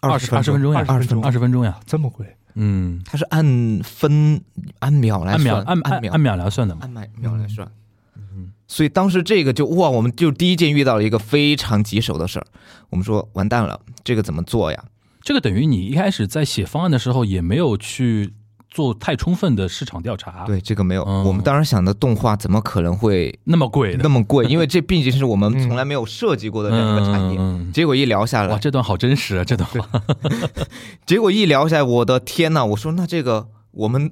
[0.00, 2.36] 二十二十分钟呀，20分钟二十分钟呀，这么贵？
[2.54, 4.40] 嗯，它是按分
[4.78, 6.80] 按秒来按秒算，按秒按按按秒来算的嘛。
[6.82, 7.70] 按秒秒来算。
[8.16, 12.46] 嗯所以当时这个就哇，我们就第一件遇到了一个非常棘手的事儿。
[12.88, 14.84] 我们说完蛋了，这个怎么做呀？
[15.20, 18.32] 这个等于你一开始在写方案的时候也没有去
[18.72, 21.02] 做太充分的市场调查，，对，这个没有。
[21.04, 24.46] 嗯我们当时想的动画怎么可能会那么贵的那么贵？
[24.46, 27.38] 因为这毕竟是我们从来没有涉及过的两个产业。
[27.72, 30.02] 结果一聊下来哇，这段好真实啊，这段话，
[31.04, 32.64] 结果一聊下来，我的天呐！
[32.64, 34.10] 我说那这个我们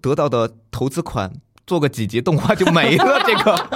[0.00, 1.34] 得到的投资款
[1.66, 3.22] 做个几集动画就没了。
[3.26, 3.68] 这个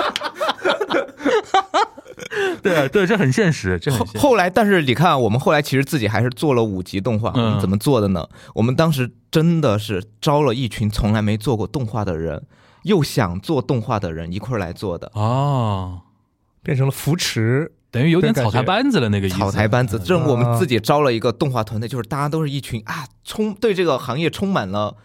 [2.62, 4.06] 对对，这很现实，这很后。
[4.20, 7.30] 后来，但是你看，我们后来其实自己还是做了五集动画。
[7.30, 8.26] 我嗯们怎么做的呢？
[8.54, 12.44] 我们当时真的是招了一群从来没做过动画的人，
[12.82, 15.11] 又想做动画的人一块儿来做的。
[15.14, 16.00] 哦，
[16.62, 19.38] 变成了扶持，等于有点草台班子了那个意思。
[19.38, 25.02] 草台班子，这我们啊自己招了一个动画团队，就是大家都是一群啊，充对这个行业充满了嗯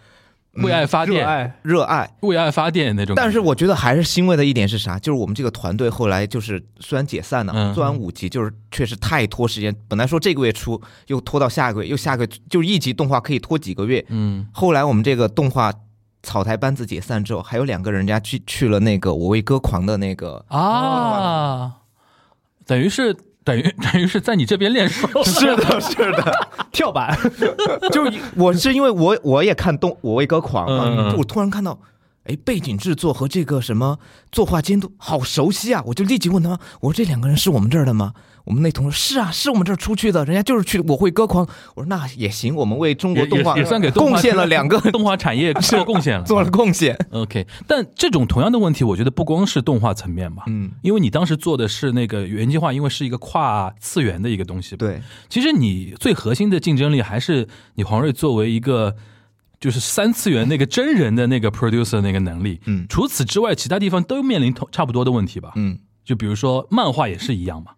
[0.64, 2.10] 为爱发电，热爱，热爱。
[2.22, 3.16] 为爱发电那种。
[3.16, 4.98] 但是我觉得还是欣慰的一点是啥？
[5.00, 9.76] 就是我们这个团队后来就是虽然解散了，嗯做完五集，就是确实太拖时间。
[9.88, 14.06] 本来说这个月出，又拖到下个月，又下个月，就是一集动画可以拖几个月。
[14.10, 15.74] 嗯后来我们这个动画
[16.24, 21.76] 草台班子解散之后，还有两个人家去去了那个我为歌狂的那个，啊，
[22.66, 23.16] 等于是
[23.48, 25.08] 等于 等于是在你这边练手。
[25.24, 27.18] 是的，是的， 跳板，
[27.92, 31.80] 就是我是因为我我也看动我为歌狂嘛，嗯嗯嗯就我突然看到。
[32.30, 34.00] 哎，背景制作和这个什么
[34.34, 35.82] 作画监督好熟悉啊！
[35.86, 38.12] 我就立即问他：“我说这两个人是我们这儿的吗？”
[38.48, 41.46] 我们那同事是啊，是我们这儿出去的，人家就是去我会歌狂。
[41.76, 46.98] 我说那也行，我们为中国动画也也算给动画贡献了两个， 动画产业 做贡献了，做了贡献。
[47.12, 58.96] OK，但这种同样的问题，我觉得不光是动画层面吧，嗯，因为你当时做的是那个原计划，因为是一个跨次元的一个东西。，对，其实你最核心的竞争力还是你黄瑞作为一个
[59.60, 62.62] 就是三次元那个真人的那个 producer 那个能力。
[62.66, 65.52] 嗯除此之外，其他地方都面临同差不多的问题吧？
[65.58, 65.80] 嗯。
[66.06, 67.72] 就比如说漫画也是一样嘛。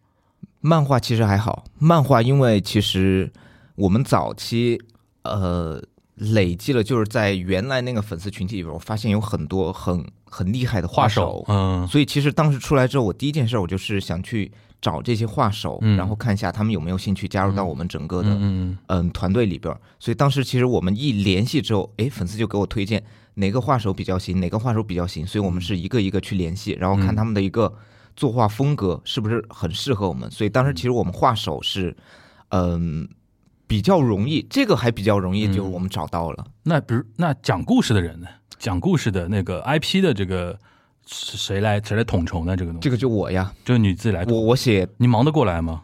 [0.61, 3.31] 漫画其实还好，漫画因为其实
[3.75, 4.81] 我们早期
[5.23, 5.81] 呃
[6.15, 11.87] 累积了，就是在原来那个粉丝群体里边，我发现有很多很很厉害的画手，嗯。
[11.87, 15.95] 所以其实当时出来之后，我第一件事我就是想去找这些画手，嗯。
[15.95, 19.73] 然后看一下他们有没有兴趣加入到我们整个的嗯嗯团队里边。
[19.97, 23.01] 所以当时其实我们一联系之后，诶，粉丝就给我推荐
[23.35, 27.73] 哪个画手比较行，哪个画手比较行，所以我们是一个一个去联系，然后看他们的一个
[28.19, 30.29] 作画风格是不是很适合我们。
[30.29, 31.95] 所以当时其实我们画手是
[32.49, 33.07] 嗯。
[33.69, 36.43] 比较容易，这个还比较容易，嗯就是我们找到了。
[36.63, 38.25] 那比如那讲故事的人呢？
[38.57, 40.57] 讲故事的那个 IP 的这个
[41.05, 42.57] 是谁来谁来统筹呢？
[42.57, 45.83] 这个东西，这个就我呀，就是你自己来，我我写你忙得过来吗？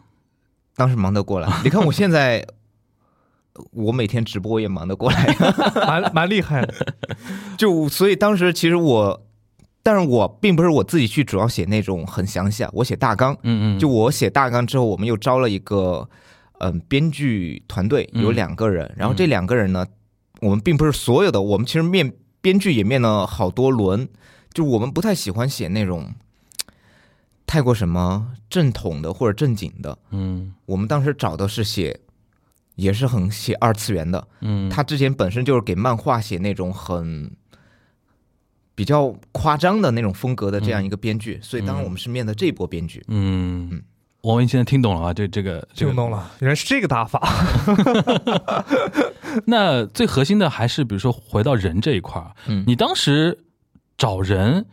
[0.74, 1.48] 当时忙得过来。
[1.62, 2.44] 你看我现在，
[3.70, 5.36] 我每天直播也忙得过来。
[5.86, 6.74] 蛮蛮厉害的。
[7.56, 9.25] 就所以当时其实我，
[9.86, 13.32] 但是我并不是我自己去主要写那种很详细啊，我写大纲。
[13.44, 16.08] 嗯嗯，就我写大纲之后，我们又招了一个
[16.58, 18.92] 嗯编剧团队，有嗯两个人。
[18.96, 19.86] 然后这两个人呢，
[20.40, 24.08] 我们并不是所有的，我们其实面编剧也面了好多轮，
[24.52, 26.12] 就我们不太喜欢写那种
[27.46, 29.96] 太过什么正统的或者正经的。
[30.10, 32.00] 嗯我们当时找的是写。
[32.74, 37.34] 也是很写二次元的，嗯，他之前本身就是给漫画写那种很
[38.76, 43.02] 比较夸张的那种风格的这样一个编剧，所以当然我们是面的这一波编剧。
[43.08, 43.68] 嗯。
[43.72, 43.82] 嗯，
[44.22, 45.90] 王文现在听懂了啊，这这个这个。
[45.90, 47.20] 听懂了，原来是这个打法。
[49.46, 52.64] 那最核心的还是比如说回到人这一块儿，嗯。
[52.66, 53.38] 你当时
[53.96, 54.66] 找人，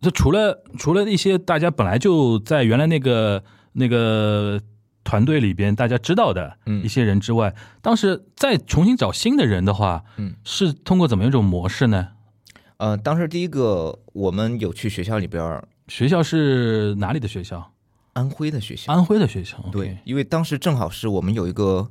[0.00, 4.60] 就除了除了一些大家本来就在原来那个那个
[5.04, 6.82] 团队里边大家知道的嗯。
[6.82, 12.08] 一些人之外，当时再重新找新的人的话，嗯，是通过怎么样一种模式呢？
[12.82, 17.70] 呃，当时第一个我们有去学校里边儿，学校是哪里的学校？
[18.14, 19.56] 安徽的学校，安徽的学校。
[19.70, 21.88] 对 OK，，因为当时正好是我们有一个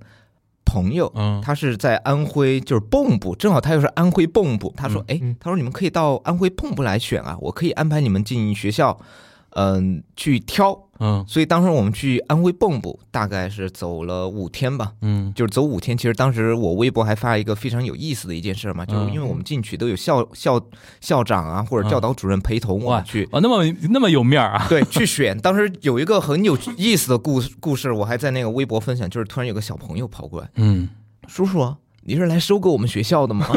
[0.65, 4.73] 朋友，嗯，他是在安徽，就是蚌埠，正好他又是安徽蚌埠。
[4.75, 8.99] 他说：“哎、嗯他说你们可以到安徽蚌埠来选啊，我可以安排你们进学校，
[9.51, 15.97] 嗯、去挑。”嗯所以当时我们去安徽蚌埠，大概是走了五天吧，嗯就是走五天。
[15.97, 20.61] 其实当时我微博还发一个非常有意思的一件事嘛，就是因为我们进去都有校校
[20.99, 23.27] 校长啊或者教导主任陪同我去。
[23.31, 24.65] 哦，那么那么有面儿啊！
[24.69, 25.35] 对，去选。
[25.39, 30.87] 当时有一个很有意思的故故事，我还在那个微博分享，就是突然有个小朋友跑过来，嗯，
[31.27, 33.47] 叔叔啊，你是来收购我们学校的吗？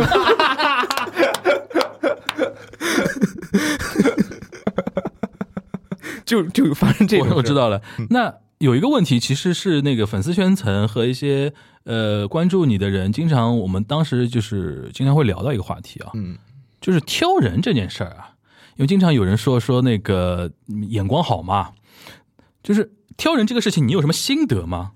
[6.25, 7.81] 就就发生这个我我知道了。
[7.99, 8.07] 嗯。
[8.11, 11.53] 那有一个问题，其实是那个粉丝圈层和一些
[11.85, 16.37] 呃关注你的人，经常我们当时就是经常会聊到一个话题啊，嗯。
[16.81, 18.37] 就是挑人这件事儿啊，
[18.77, 21.73] 因为经常有人说说那个嗯眼光好嘛，
[22.63, 24.93] 就是挑人这个事情，你有什么心得吗？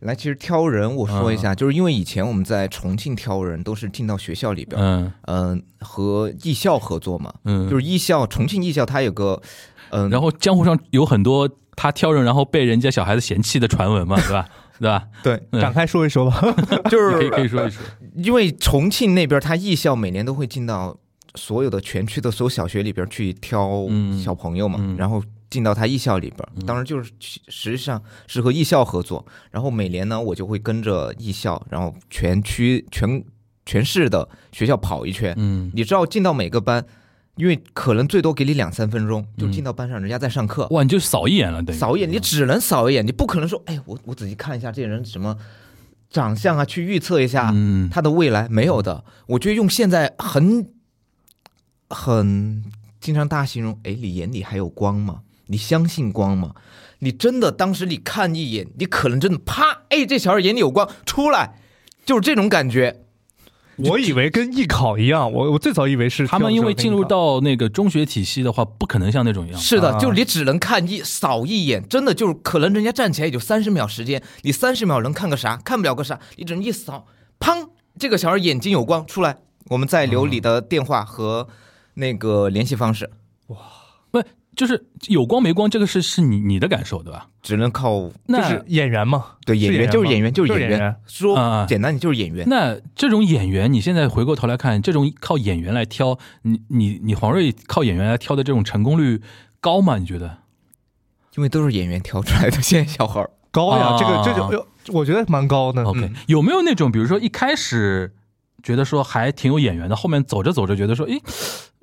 [0.00, 9.40] 来，其实挑人，我说一下，就是因为以前我们在重庆挑人都是进到学校里边，嗯嗯、和艺校合作嘛，嗯，就是艺校重庆艺校它有个，
[9.90, 14.46] 嗯、然后江湖上有很多他挑人然后被人家小孩子嫌弃的传闻嘛，对吧？
[14.78, 15.06] 对吧？
[15.22, 16.40] 对，嗯展开说一说吧。
[16.90, 17.82] 就是可以可以说一说。
[18.14, 20.94] 因为重庆那边他艺校每年都会进到
[21.34, 33.24] 所有的全区的所有小学里边去挑嗯小朋友嘛，嗯然后进到他艺校里边，当时就是实际上是和艺校合作，然后每年呢我就会跟着艺校，然后全区全
[33.64, 36.84] 全市的学校跑一圈，嗯，你知道进到每个班，
[37.36, 45.36] 因为可能最多给你两三分钟，就嗯进到班上，人家在上课，哇，你就扫一眼了，对扫一眼，你只能扫一眼，你不可能说，哎，我我仔细看一下这个人什么
[46.10, 47.88] 长相啊，去预测一下嗯。
[47.90, 49.04] 他的未来，没有的。
[49.26, 50.70] 我觉得用现在很
[51.88, 52.64] 很
[53.00, 55.22] 经常大家形容，哎，你眼里还有光吗？
[55.46, 56.52] 你相信光吗？
[57.00, 61.58] 你真的当时你看一眼，你可能真的啪，哎，这小孩眼里有光，出来，
[62.04, 63.02] 就是这种感觉。
[63.76, 69.60] 我以为跟艺考一样，我我最早以为是他们因为进入到到那个中学体系的话，不可能像那种一样。
[69.60, 75.58] 是的，啊就你只能看一扫一眼，真的就是可能人家站起来也就三十秒时间，你三十秒能看个啥？
[75.58, 77.06] 看不了个啥，你只能一扫，
[77.38, 77.68] 砰，
[77.98, 79.36] 这个小孩眼睛有光出来，
[79.66, 81.46] 我们再留你的电话和
[81.94, 83.10] 那个联系方式，
[83.48, 83.58] 哇
[84.10, 84.22] 不
[84.56, 87.28] 就是有光没光，这个是是你你的感受对吧？
[87.42, 90.96] 只能靠那就是演员嘛，对演员，就是演员，就是演员。
[91.06, 92.48] 说啊简单，你就是演员。
[92.48, 99.20] 那这种演员，你现在回过头来看，这种靠演员来挑，你你你黄睿靠演员来挑的这种成功率
[99.60, 99.98] 高吗？
[99.98, 100.38] 你觉得？
[101.36, 105.84] 因为都是演员挑出来的，现在小孩儿高呀，啊这个这就哟我觉得蛮高的。
[105.84, 108.14] OK，、嗯有没有那种，比如说一开始
[108.62, 111.20] 觉得说还挺有演员的，后面走着走着觉得说，诶，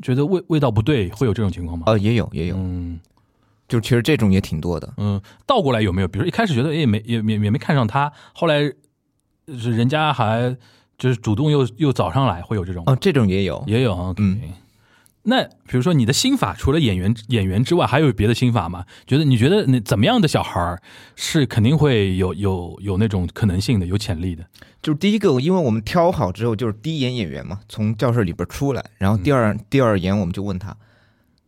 [0.01, 1.83] 觉得味味道不对，会有这种情况吗？
[1.87, 2.99] 呃也有也有，嗯
[3.67, 4.93] 就其实这种也挺多的。
[4.97, 6.07] 嗯，倒过来有没有？
[6.07, 8.61] 比如一开始觉得，诶，也没也也也没看上他，后来
[9.57, 10.55] 是人家还
[10.97, 12.91] 就是主动又又找上来，会有这种吗？
[12.93, 13.63] 哦，这种也有。
[13.67, 14.13] 也有啊。
[14.17, 14.39] 嗯
[15.25, 18.85] 那比如说你的心法，除了演员演员之外，还有别的心法吗？
[19.07, 20.81] 觉得你觉得你怎么样的小孩儿
[21.15, 24.45] 是肯定会有有有那种可能性的、有潜力的？
[24.81, 30.75] 就是第一个，因为我们挑好之后，就是第一眼演员嘛，从教室里边出来，然后第二、第二眼我们就问他，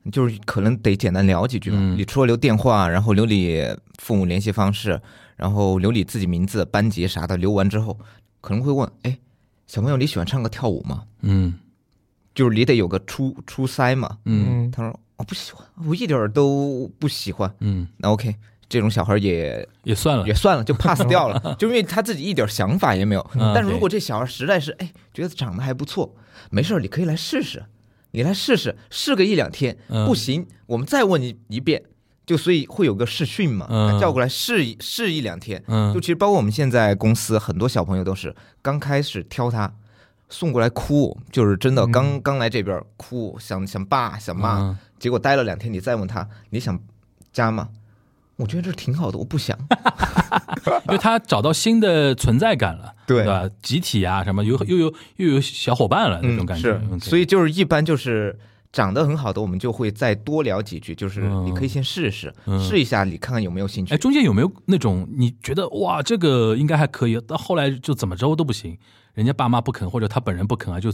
[0.09, 1.77] 就是可能得简单聊几句嘛。
[1.79, 3.61] 嗯你除了留电话，然后留你
[3.99, 5.01] 父母联系方式，
[5.35, 7.99] 然后留你自己名字、班级啥的，留完之后，
[8.39, 9.17] 可能会问，哎，
[9.67, 11.03] 小朋友你喜欢唱歌跳舞吗？
[11.23, 11.55] 嗯
[12.35, 14.17] 就是你得有个初初筛嘛。
[14.25, 17.51] 嗯嗯，他说我不喜欢，我一点儿都不喜欢。
[17.61, 18.35] 嗯，那 OK，
[18.69, 20.33] 这种小孩也也算了也。
[20.33, 23.25] 算了， 就 pass 掉了，就因为他自己一点想法也没有。
[23.35, 26.13] 嗯 但是如果这小孩实在是哎觉得长得还不错，
[26.51, 27.63] 没事儿，你可以来试试，
[28.11, 31.81] 你来试试，试个一两天，嗯不行，我们再问你一遍。
[32.25, 35.63] 就所以会有个试训嘛，嗯叫过来试一试一两天。
[35.67, 39.71] 嗯就其实包括我们现在公司很多小朋友都是刚开始挑他，
[40.29, 46.79] 送过来哭，就是真的嗯刚刚来这边哭，想想爸想妈，嗯结果待了两天，你再问他你想
[47.31, 47.69] 家吗？
[48.37, 49.57] 我觉得这挺好的，我不想。
[50.87, 53.49] 因为他找到新的存在感了，对吧？
[53.61, 56.71] 集体啊，什么有又有又有小伙伴了那种感觉。
[56.91, 58.37] 嗯是，所以以就是一般就是
[58.73, 63.97] 长得很好的，我们就会再多聊几句，就是嗯你可以先试试，嗯试一下，你看看有没有兴趣哎，。
[63.97, 68.77] 中间有没有那种你觉得哇，这个应该还可以，到后来就怎么着都不行，
[69.15, 70.93] 人家爸妈不肯或者他本人不肯啊，就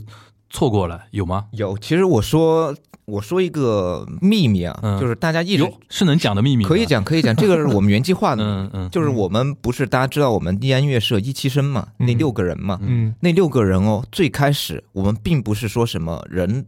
[0.49, 1.47] 错过了，有吗？
[1.51, 4.99] 有，其实我说我说一个秘密啊，嗯。
[4.99, 12.17] 就是大家一直是能讲的秘密，可以讲可以讲，这个是我们原计划的，嗯嗯就是我们不是大家知道我们易安乐社一期生嘛，那嗯。
[12.17, 13.13] 六个人嘛，嗯。
[13.21, 16.65] 那六个人哦，最开始我们并不是说什么人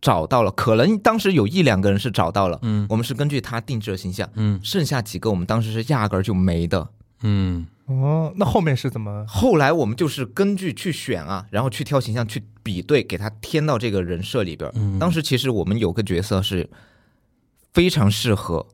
[0.00, 2.86] 找到了，可能当时有一两个人是找到了，嗯。
[2.90, 4.60] 我们是根据他定制的形象，嗯。
[4.62, 6.86] 剩下几个我们当时是压根儿就没的。
[7.22, 7.64] 嗯
[8.00, 9.24] 哦，那后面是怎么？
[9.28, 14.70] 后来我们就是根据去选啊，然后去挑形象去比对，给他添到这个人设里边。
[14.74, 16.68] 嗯，当时其实我们有个角色是
[17.72, 18.66] 非常适合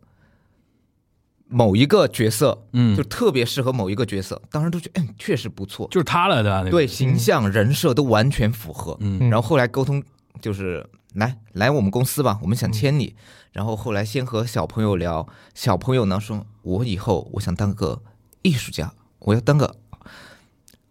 [1.48, 8.96] 某一个角色，嗯就特别适合某一个角色，当时都觉得嗯确实不错，就是他了的那个，对形象人设都完全符合。
[9.00, 10.02] 嗯嗯然后后来沟通
[10.42, 13.14] 就是来来我们公司吧，我们想签你。
[13.50, 18.00] 然后后来先和小朋友聊，小朋友呢说，我以后我想当个
[18.42, 19.74] 艺术家，我要当个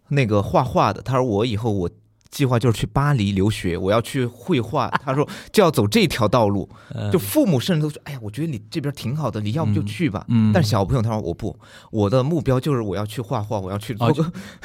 [0.08, 1.02] 那个画画的。
[1.02, 1.90] 他说我以后我
[2.30, 4.88] 计划就是去巴黎留学，我要去绘画。
[5.04, 6.68] 他说就要走这条道路。
[6.94, 10.24] 呃就父母甚至都说，哎呀，我觉得你这边挺好的，你要不就去吧。
[10.28, 11.58] 嗯，但是小朋友他说我不，
[11.90, 14.12] 我的目标就是我要去画画，我要去做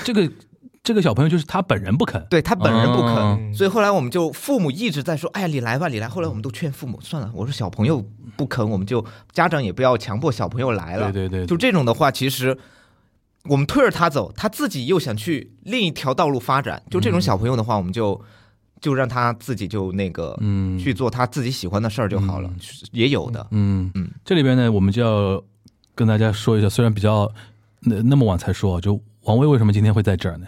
[0.03, 0.29] 这个
[0.83, 6.09] 这个小朋友就是他本人不肯，对他本人不肯，嗯所以后来我们就父母一直在说，哎呀，你来吧，你来。
[6.09, 8.03] 后来我们都劝父母，算了，我说小朋友
[8.35, 11.09] 不肯，我们就家长也不要强迫小朋友来了。
[11.13, 12.57] 对对对，就这种的话，其实
[13.49, 16.81] 我们推着他走，他自己又想去另一条道路发展。
[16.89, 18.19] 就这种小朋友的话，我们就
[18.79, 22.49] 就让他自己就那个嗯去做他自己喜欢的事儿就好了，
[22.91, 23.45] 也有的。
[23.51, 25.43] 嗯嗯，这里边呢，我们就要
[25.93, 27.29] 跟大家说一下，虽然比较
[27.81, 30.47] 那那么晚才说，就王威为什么今天会在这儿呢？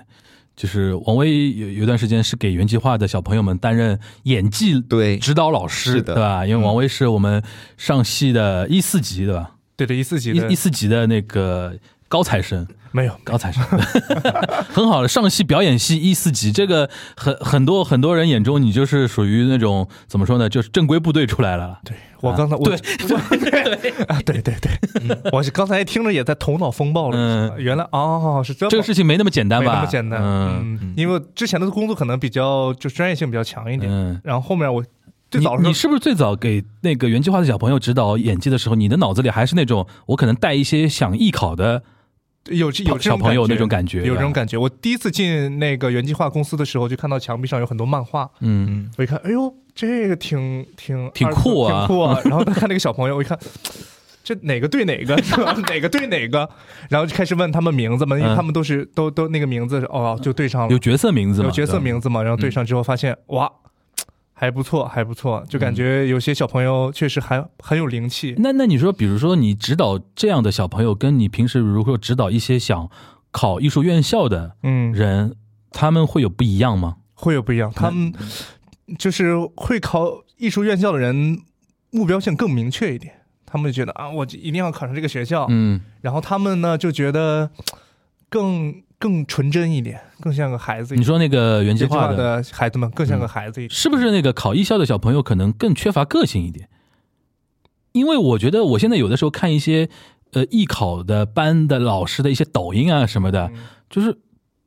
[0.56, 6.46] 就是王威有有段时间是给原计划的小朋友们担任演技对指导老师，是的对吧？
[6.46, 7.44] 因为王威是我们
[7.76, 9.52] 上戏的一四级，对吧？
[9.76, 11.78] 对对，一四级的一一四级的那个
[12.08, 12.66] 高材生，
[12.96, 13.62] 没有，高材生，
[14.72, 21.80] 很好的上戏表演系一四级，这个很很多很多人眼中你就是属于那种怎么说呢，就是正规部队出来了。
[21.84, 22.76] 对我刚才我对。
[24.08, 24.72] 啊，对对对，
[25.34, 27.54] 我是刚才听着也在头脑风暴了，嗯。
[27.58, 28.70] 原来哦是这么。
[28.70, 29.66] 这个事情没那么简单吧？
[29.66, 29.76] 没吧？
[29.76, 34.20] 那么简单，嗯嗯，因为之前的工作可能比较就专业性比较强一点，嗯。
[34.24, 34.82] 然后后面我
[35.30, 41.84] 最你早你是不是最早给那个原计划的小朋友指导演技的时候，你的脑子里还是那种我可能带一些想艺考的
[42.52, 44.58] 有这有这种小朋友感觉那种感觉，有这种感觉。
[44.58, 52.20] 我第一次进那个原计划公司的时候，就看到墙壁上有很多漫画，嗯，嗯，我一看，哎呦，这个挺挺挺酷啊挺酷啊！
[52.26, 53.38] 然后他看那个小朋友，我一看，
[54.24, 55.56] 这哪个对哪个 是吧？
[55.70, 56.48] 哪个对哪个？
[56.90, 63.52] 然后就开始问他们名字嘛，因为嗯他们都是都都那个名字哦，就对上了有，角色名字吗，有角色名字嘛，然后对上之后发现哇。
[64.38, 68.36] 还不错，还不错，就感觉有些小朋友确实还很有灵气。
[68.38, 72.90] 那那你说，比如说你指导这样的小朋友，跟你平时如果指导一些想
[73.32, 75.38] 考艺术院校的嗯，人，
[75.72, 76.98] 他们会有不一样吗？
[77.14, 77.72] 会有不一样。
[77.74, 78.14] 他们
[79.00, 81.40] 就是会考艺术院校的人，
[81.92, 83.22] 目标性更明确一点。
[83.46, 85.48] 他们就觉得啊，我一定要考上这个学校。
[85.50, 87.50] 嗯，然后他们呢就觉得
[88.28, 91.02] 更更纯真一点，更像个孩子一点。
[91.02, 93.70] 你说那个原计划划的，孩子们更像个孩子一点。
[93.70, 96.70] 是不是那个考艺校的小朋友可能更缺乏个性一点？
[97.92, 99.90] 因为我觉得我现在有的时候看一些
[100.34, 103.52] 呃艺考的班的老师的一些抖音啊什么的，
[103.90, 104.18] 就是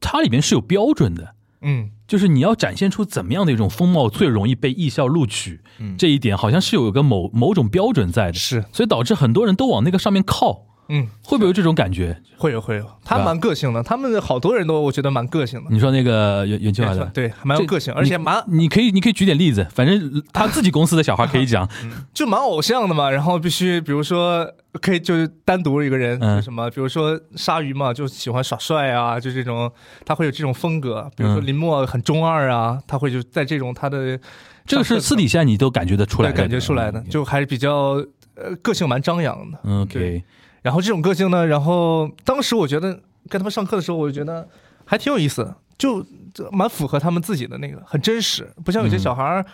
[0.00, 1.34] 它里面是有标准的。
[1.60, 12.16] 嗯，就是你要展现出怎么样的一种风貌最容易被艺校录取，嗯这一点好像是有个某某种标准在的，是，所以导致很多人都往那个上面靠，嗯，会不会有这种感觉？
[12.36, 15.70] 会有会有，他蛮个性的，他们好多人都我觉得蛮个性的。
[15.70, 21.68] 你说那个袁袁计划的，对，蛮有个性，而且蛮你你可以你可以举点例子，反正他自己公司的小孩可以讲，
[22.14, 23.10] 就蛮偶像的嘛。
[23.10, 24.48] 然后必须，比如说，
[24.80, 29.70] 可以就是单独一个人，什么，比如说鲨鱼嘛，就喜欢耍帅啊，就这种，
[30.06, 31.10] 他会有这种风格。
[31.16, 34.18] 比如说嗯林墨很中二啊，他会就在这种他的
[34.64, 38.02] 这个是私底下你都感觉得出来的，感觉出来的，就还是比较
[38.36, 39.58] 呃个性蛮张扬的。
[39.64, 40.24] 嗯对 OK，
[40.62, 44.48] 然后这种个性呢，然后当时我觉得跟他们上课的时候，我就觉得
[44.84, 46.04] 还挺有意思，就
[46.50, 49.44] 蛮符合他们自己的那个，很真实，不像有些小孩儿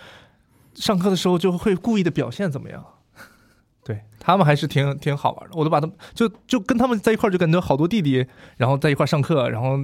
[0.75, 2.85] 上课的时候就会故意的表现怎么样。
[3.85, 8.27] 对他们还是挺挺好玩的，我都把他们就就跟他们在一块儿，就感觉好多弟弟，
[8.57, 9.79] 然后在一块儿上课，然后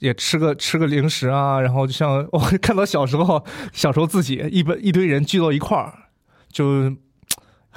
[0.00, 3.42] 也吃个吃个零食啊，然后就像我看到小时候
[3.72, 5.94] 小时候自己一般一堆人聚到一块儿，
[6.52, 6.94] 就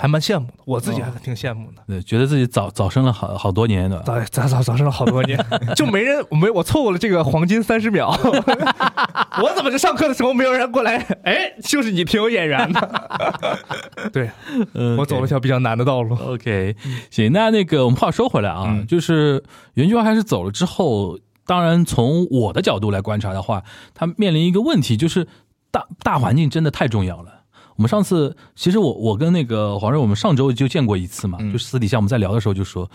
[0.02, 1.84] 还蛮羡慕的，我自己还挺羡慕的。
[1.88, 5.38] 对，觉得自己早早生了好好多年的，早早早早生了好多年，
[5.78, 8.10] 就没人我没我错过了这个黄金三十秒，
[9.44, 10.98] 我怎么就上课的时候没有人过来？
[11.24, 13.10] 哎，就是你挺有眼缘的。
[14.12, 14.32] 对
[14.74, 16.16] 嗯我走了一条比较难的道路。
[16.16, 16.76] OK，
[17.12, 19.44] 行，那那个我们话说回来啊，嗯就是
[19.76, 23.62] 袁居华开始走了之后，当然从我的角度来观察的话，
[23.94, 25.28] 他面临一个问题，就是
[25.70, 27.41] 大大环境真的太重要了。
[27.76, 31.52] 我们上次其实我我跟那个黄瑞，我们上周就见过一次嘛，嗯。
[31.52, 32.90] 就私底下我们在聊的时候就说，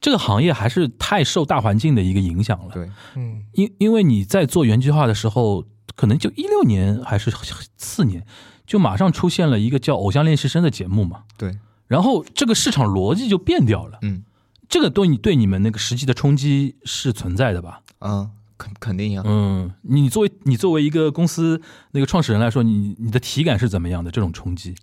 [0.00, 2.72] 这个行业还是太受大环境的一个影响了。
[2.72, 3.44] 对，嗯。
[3.52, 5.64] 因因为你在做原计划的时候，
[5.96, 7.30] 可能就一六年还是
[7.76, 8.24] 四年，
[8.66, 13.98] 就马上出现了一个叫《偶像练习生》的节目嘛，对，然后这个市场逻辑就变掉了。
[14.02, 14.24] 嗯。
[14.68, 17.80] 这个对你对你们那个实际的冲击是存在的吧？
[17.98, 18.30] 啊，
[18.60, 19.22] 肯肯定呀。
[19.24, 21.58] 嗯，你作为你作为一个公司
[21.92, 24.10] 那个创始人来说，你你的体感是怎么样的？
[24.10, 24.74] 这种冲击？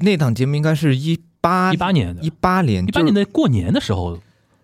[0.00, 4.20] 那档节目应该是一八一八年的，一八年，一八年的过年的时候，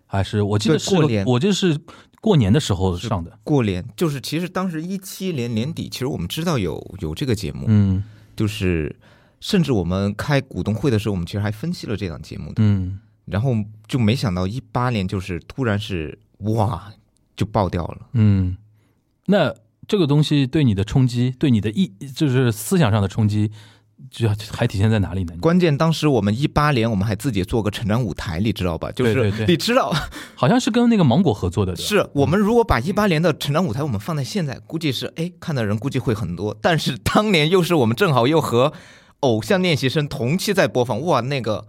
[0.07, 1.81] 还是我记得是过年我记得是
[2.21, 3.39] 过年的时候上的。
[3.43, 8.05] 过年，就是其实当时一七年年底，其实我们知道有有这个节目，嗯
[8.37, 8.95] 就是
[9.41, 13.53] 甚至我们开股东会的时候，我们其实还分析了这档节目的，嗯然后
[13.89, 16.93] 就没想到一八年就是突然是哇
[17.37, 17.99] 就爆掉了。
[18.13, 18.57] 嗯，
[19.27, 19.55] 那
[19.87, 23.51] 这个东西对你的冲击，对你的意就是思想上的冲击，
[24.11, 25.35] 就还体现在哪里呢？
[25.41, 28.91] 关键当时我们一八年，我们还自己做个成长舞台，你知道吧？
[28.93, 29.93] 就是对对对你知道，
[30.35, 36.57] 好像是跟那个芒果合作的，是我们如果把一八年的成长舞台我们放在现在，估计是哎看的人估计会很多。
[36.61, 38.73] 但是当年又是我们正好又和
[39.21, 41.67] 偶像练习生同期在播放，哇，那个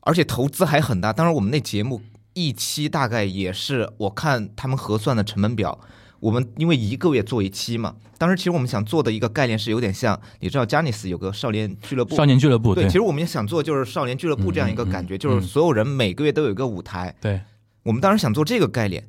[0.00, 1.12] 而且投资还很大。
[1.12, 2.02] 当然我们那节目
[2.34, 5.78] 一期大概也是我看他们核算的成本表。
[6.20, 17.40] 我们因为一个月做一期嘛，当时其实我们想做的一个概念是有点像，你知道 j a n i c e 有个少年俱乐部，少年俱乐部，对，对其实我们也想做就是少年俱乐部这样一个感觉，嗯嗯嗯就是所有人每个月都有一个舞台，对，
[17.82, 19.04] 我们当时想做这个概念，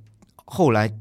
[0.46, 0.92] 后来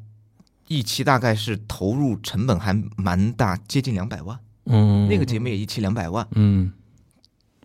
[0.69, 4.39] 一期大概是投入成本还蛮大，接近两百万。
[4.67, 6.73] 嗯，那个节目也一期两百万，嗯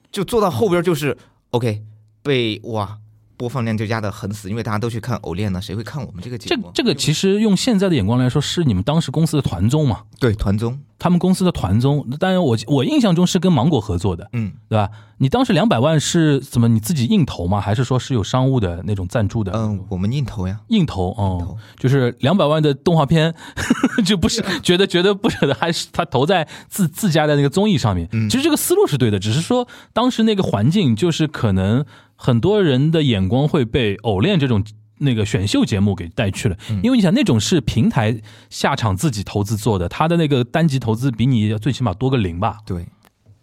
[0.10, 1.18] 就做到后边就是
[1.49, 1.84] OK
[2.24, 2.97] 被哇
[3.38, 6.64] 播放量就压得很死，因为大家都去看偶练呢，谁会看我们这个节目？
[6.74, 10.02] 这这个其实用现在的眼光来说，是你们当时公司的团综嘛？
[10.20, 14.90] 对团综，他们公司的团综，当然我我印象中是跟芒果合作的，嗯，对吧？
[15.20, 17.62] 你当时两百万是怎么你自己硬投吗？
[17.62, 19.52] 还是说是有商务的那种赞助的？
[19.56, 23.34] 嗯，我们硬投呀，硬投哦，投就是两百万的动画片，
[24.06, 28.08] 就不是觉得觉得不舍得，还是他投在自自家的那个综艺上面。
[28.12, 31.86] 嗯其实这个思路是对的，只是说当时那个环境，就是可能
[32.18, 34.61] 很多人的眼光会被偶练这种。
[34.99, 42.84] 那个选秀节目给带去了，因为你想那种是平台下场自己投资做的，他的那个单集投资比你最起码多个零吧，对，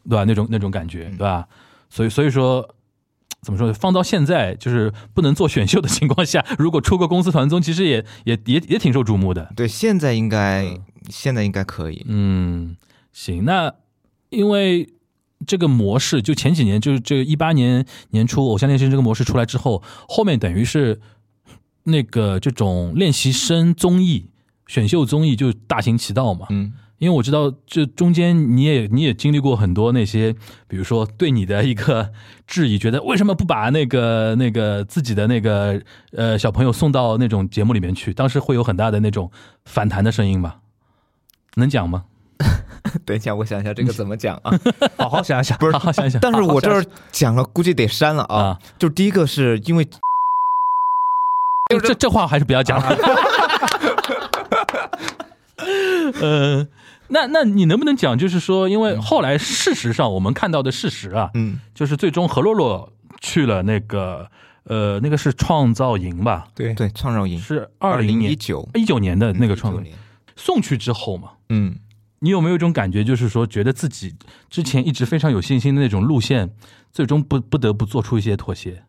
[0.02, 0.24] 对吧？
[0.24, 1.46] 那种那种感觉，对吧？
[1.88, 2.74] 所以所以说，
[3.40, 3.72] 怎么说呢？
[3.72, 9.52] 放到现在，就是不能做选秀的情况下， 如果出个公司团综，其实也也也也挺受瞩目的。
[9.54, 10.76] 对，现在应该、
[11.08, 12.76] 现在应该可以，嗯，
[13.12, 13.72] 行，那
[14.30, 14.93] 因为
[15.46, 21.00] 这个模式，就前几年，就是这个一八年年初《偶像练习生》这个模式出来之后，后面等于是
[21.84, 24.30] 那个这种练习生综艺、
[24.66, 26.46] 选秀综艺就大行其道嘛。
[26.50, 30.34] 嗯，因为我知道这中间你也你也经历过很多那些，
[30.66, 32.10] 比如说对你的一个
[32.46, 35.82] 质疑，觉得为什么不把那个那个自己的那个
[36.12, 38.14] 呃小朋友送到那种节目里面去？
[38.14, 39.30] 当时会有很大的那种
[39.64, 40.60] 反弹的声音吧？
[41.56, 42.04] 能讲吗？
[43.06, 44.52] 等一下，我想一下这个怎么讲啊？
[44.98, 46.20] 好好想一想，不是好好想一想。
[46.20, 48.36] 但是我这儿讲了，估计得删了啊。
[48.36, 49.84] 啊就第一个是因为
[51.70, 52.96] 这这这话还是不要讲了。
[56.20, 56.66] 呃，
[57.08, 64.28] 那那你能不能讲，就是说，因为后来事实上我们看到的事实啊，嗯，就是最终何洛洛去了那个
[64.64, 66.46] 呃那个是创造营吧？
[66.54, 69.96] 对，对创造营是二零年一九一九年的那个创造营年，
[70.36, 71.74] 送去之后嘛，嗯，
[72.24, 74.14] 你有没有一种感觉，就是说觉得自己
[74.48, 76.50] 之前一直非常有信心的那种路线，
[76.90, 78.82] 最终不不得不做出一些妥协？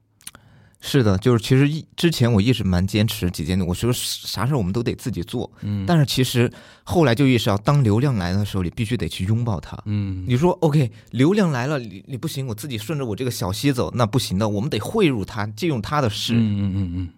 [0.80, 6.50] 是的，就是其实一之前我一直蛮坚持几件的，我说啥事儿我们都得自己做，嗯但是其实
[6.84, 9.78] 后来就意识到，当流量来的时候，你必须得去拥抱它。
[9.86, 16.34] 嗯你说 OK，流量来了，你你不行，我自己顺着我这个小溪走，那不行的，我们得汇入它，借用它的势。
[16.36, 17.10] 嗯嗯嗯嗯，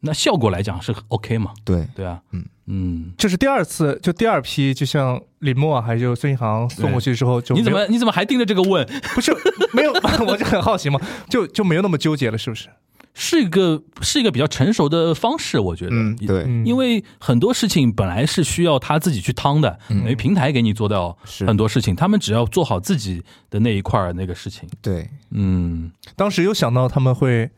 [0.00, 1.52] 那效果来讲是 OK 嘛？
[1.64, 8.86] 对，对啊，嗯嗯，这是第二次，就第二批，就像李默啊还有孙一航送过去之后，就你怎么你怎么还盯着这个问？
[9.14, 9.32] 不是
[9.72, 9.92] 没有？
[10.26, 12.68] 我就很好奇嘛，就就没有那么纠结了，是不是？
[13.12, 15.90] 是一个是一个比较成熟的方式，我觉得。
[15.92, 23.20] 嗯，对，嗯，因为很多事情本来是需要他自己去趟的，嗯等于平台给你做到是很多事情，他们只要做好自己
[23.50, 24.66] 的那一块儿那个事情。
[24.80, 27.50] 对，嗯当时有想到他们会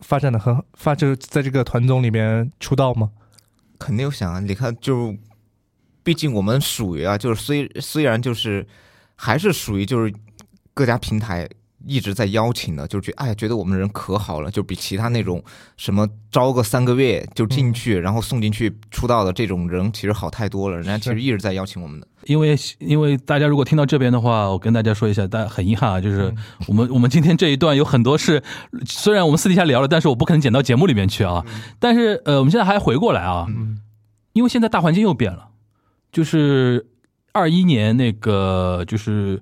[0.00, 3.10] 发展的很好发，就是在这个团综里面出道吗？
[3.78, 4.40] 肯定有想啊。
[4.40, 5.16] 你看，就
[6.02, 8.66] 毕竟我们属于啊，就是虽虽然就是
[9.14, 10.12] 还是属于就是
[10.74, 11.48] 各家平台
[11.86, 15.42] 一直在邀请的，就觉得哎，觉得我们人可好了，就比其他那种
[15.76, 20.76] 什么招个三个月就进去，然后送进去出道的这种人，其实好太多了。
[20.76, 22.06] 人家其实一直在邀请我们的。
[22.24, 26.34] 因为因为大家如果听到这边的话，我跟大家说一下，但很遗憾啊，就是
[26.66, 28.42] 我们我们今天这一段有很多是，
[28.84, 31.46] 虽然我们私底下聊了，但是我不可能剪到节目里面去啊。
[31.78, 33.78] 但是呃，我们现在还回过来啊，嗯
[34.32, 35.48] 因为现在大环境又变了，
[36.12, 36.88] 就是
[37.32, 39.40] 二一年那个就是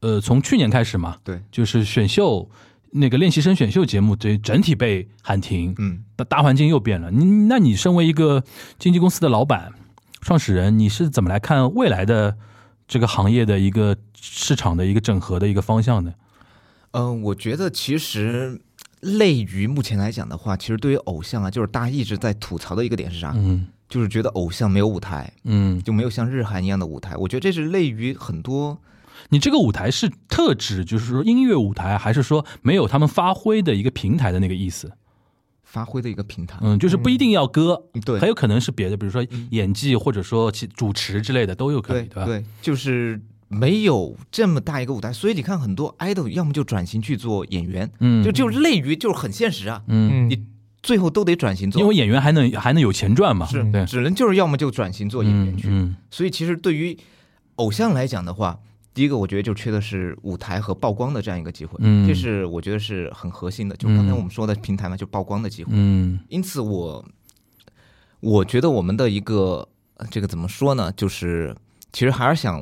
[0.00, 2.48] 呃，从去年开始嘛，对，就是选秀
[2.90, 7.10] 那个练习生选秀节目这整体被喊停，嗯，大大环境又变了。
[7.10, 8.42] 你那你身为一个
[8.78, 9.72] 经纪公司的老板、
[10.20, 12.36] 创始人，你是怎么来看未来的
[12.86, 16.14] 这个行业的一个市场的一个整合的一个方向呢？
[16.92, 18.60] 嗯、我觉得其实
[19.00, 23.32] 类于目前来讲的话，其实对于偶像啊，就是大家一直在吐槽的一个点是啥？
[23.36, 27.16] 嗯就是觉得偶像没有舞台，嗯，就没有像日韩一样的舞台。
[27.16, 28.78] 我觉得这是类于很多
[29.30, 34.92] 你这个舞台是特指就是说音乐舞台，还是说没有他们发挥的一个平台的那个意思？
[35.62, 36.58] 发挥的一个平台。
[36.62, 42.24] 嗯，就是不一定要歌，对，很有可能是别的，比如说演技或者说其主持之类的都有可能，对对吧？
[42.24, 50.42] 对，就是没有这么大一个舞台，所以你看很多 idol 要么就转型去做演员，嗯，就就类于就是很现实啊，嗯，嗯你
[50.82, 55.68] 最后都得转型做，因为演员还能还能有钱赚嘛，是对，只能就是要么就转型做演员去。
[55.68, 56.96] 嗯嗯所以其实对于
[57.56, 58.58] 偶像来讲的话，
[58.98, 63.76] 第一个我觉得就缺的是舞台和曝光的这样一个机会，嗯这是我觉得是很核心的。
[63.76, 65.70] 就刚才我们说的平台嘛，就曝光的机会。
[65.72, 67.04] 嗯因此我
[68.18, 69.68] 我觉得我们的一个
[69.98, 71.54] 呃这个怎么说呢，就是
[71.92, 72.60] 其实还是想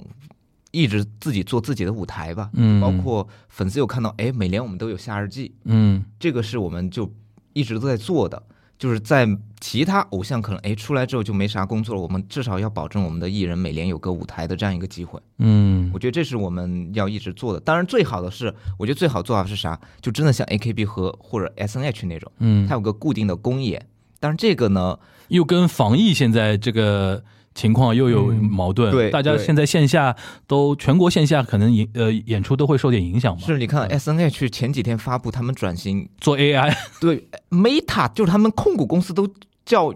[0.73, 2.51] 一直自己做自己的舞台吧。
[2.53, 7.11] 嗯，包括粉丝有看到，哎，每年我们都有夏日季，嗯这个是我们就
[7.55, 8.43] 一直都在做的。
[8.79, 9.27] 就是在
[9.61, 15.19] 其他偶像可能哎出来之后就没啥工作了，我们至少要保证我们的艺人每年有个舞台的这样一个机会。
[15.39, 17.61] 嗯我觉得这是我们要一直做的。
[17.61, 19.81] 当然，最好的是，我觉得最好做法是啥？
[20.01, 23.87] 就真的像 AKB 和或者 SNH 那种，嗯它，有个固定的公演。
[24.21, 24.99] 但是，这个呢，
[25.29, 27.23] 又跟防疫现在这个
[27.57, 28.45] 情况又有嗯。
[28.45, 30.15] 矛盾，对对大家现在线下
[30.47, 39.29] 都全国线下可能演呃演出都会受点影响嘛，是你看 SNH 前几天发布他们转型，做 AI，对 Meta 就是他们控股公司都
[39.65, 39.93] 叫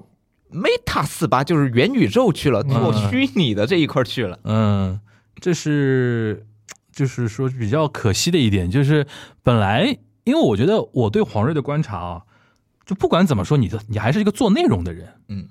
[0.50, 4.40] Meta 四八，就是元宇宙去了，做嗯虚拟的这一块去了。
[4.44, 4.98] 嗯，
[5.40, 6.44] 这是
[6.92, 9.06] 就是说比较可惜的一点，就是
[9.44, 12.22] 本来因为我觉得我对黄睿的观察啊，
[12.84, 15.48] 就不管怎么说，你的你还是一个做内容的人，嗯，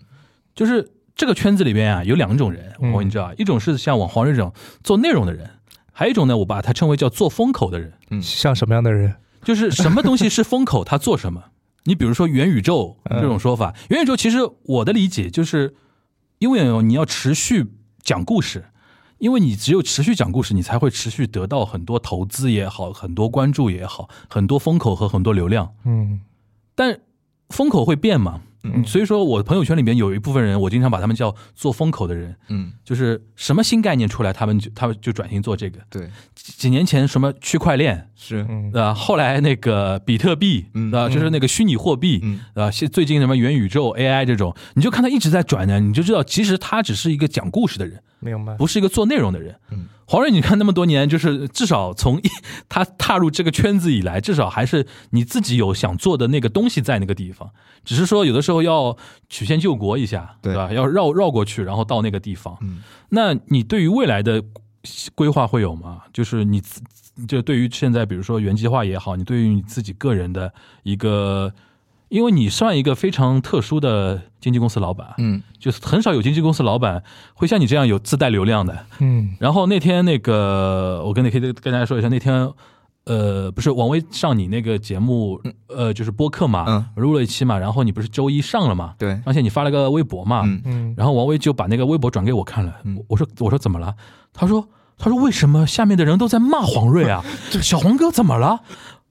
[0.54, 2.94] 就是这个圈子里边啊有两种人，嗯。
[2.94, 4.54] 我你知道，一种是像网黄睿这种
[4.86, 5.50] 做内容的人，
[5.92, 8.22] 还有一种呢，我把它称为叫做风口的人，嗯。
[8.22, 9.14] 像什么样的人？
[9.44, 11.44] 就是什么东西是风口，他做什么。
[11.84, 15.76] 你比如说元宇宙这种说法，元宇宙其实我的理解就是，
[16.38, 17.66] 因为你要持续
[18.02, 18.66] 讲故事，
[19.18, 25.74] 因为你只有持续讲故事，你才会持续得到很多投资也好，很多关注也好，很多风口和很多流量。
[25.84, 26.22] 嗯。
[26.76, 26.98] 但
[27.50, 28.42] 风口会变嘛，
[28.76, 35.80] 嗯所以说我朋友圈里面有一部分人，我经常把他们叫做风口的人，嗯，就是什么新概念出来，他们就他们就转型做这个。
[35.90, 38.96] 对，几几年前什么区块链，是，嗯？
[38.96, 48.56] 后来那个比特币，嗯啊，就是那个虚拟货币，嗯啊，现最近什么元宇宙、AI 这种，你就看他一直在转呢，你就知道其实他只是一个讲故事的人，明白。
[48.56, 49.56] 不是一个做内容的人。
[49.72, 52.24] 嗯，黄睿，你看那么多年，就是至少从一
[52.68, 57.52] 他踏入这个圈子以来，至少还是你自己有想做的那个东西在那个地方，
[57.86, 58.98] 只是说有的时候要
[59.30, 60.74] 曲线救国一下，对吧？
[60.74, 62.58] 要绕绕过去，然后到那个地方。
[62.62, 64.44] 嗯，那你对于未来的
[65.14, 66.02] 规划会有吗？
[66.12, 66.82] 就是你自
[67.28, 70.52] 就对于现在，比如说原计划也好，你对于你自己个人的
[70.82, 71.54] 一个，
[72.10, 77.04] 因为你算一个非常特殊的经纪公司老板，嗯就是很少有经纪公司老板
[77.34, 78.86] 会像你这样有自带流量的。
[79.00, 82.52] 嗯然后那天那个，我跟你可以跟大家说一下，那天。
[83.06, 93.96] 呃，不是王威上你那个节目，呃，就是播客嘛，嗯录了一期嘛，然后你不是周一上了嘛，对，而且你发了个微博嘛，嗯嗯，然后王威就把那个微博转给我看了，嗯我我说我说怎么了？
[94.32, 97.24] 他说他说为什么下面的人都在骂黄睿啊？
[97.64, 98.60] 小黄哥怎么了？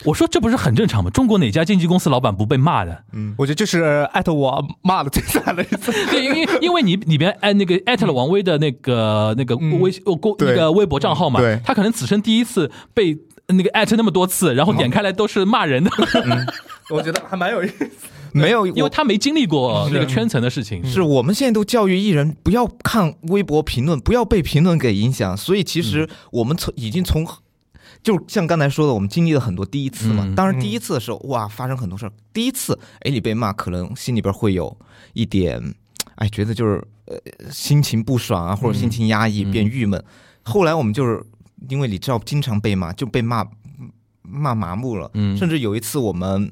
[0.05, 1.11] 我说这不是很正常吗？
[1.11, 3.05] 中国哪家经纪公司老板不被骂的？
[3.13, 5.93] 嗯我觉得就是艾特我骂的最惨的一次。
[6.11, 13.19] 对，因为因为你里边艾那个艾特了王威的那个那个嗯微呃公那个微博账号嘛对，他可能此生第一次被
[13.49, 15.91] 那个艾特那么多次，然后点开来都是骂人的，
[16.91, 17.89] 我觉得还蛮有意思。
[18.33, 20.85] 没有，因为他没经历过那个圈层的事情。
[20.85, 25.35] 是我们现在都教育艺人不要看微博评论，不要被评论给影响。
[25.35, 27.27] 所以其实我们从已经从，
[28.03, 30.25] 就像刚才说的，我们经历了很多第一次嘛。
[30.25, 32.13] 嗯当然第一次的时候，哇，发生很多事儿。
[32.33, 34.77] 第一次，哎，你被骂，可能心里边会有
[35.13, 35.75] 一点，
[36.17, 37.17] 哎，觉得就是呃
[37.51, 40.03] 心情不爽啊，或者心情压抑，嗯变郁闷。
[40.43, 41.25] 后来我们就是
[41.69, 43.47] 因为你知道，经常被骂，就被骂
[44.23, 45.11] 骂麻木了。
[45.15, 46.51] 嗯甚至有一次我们。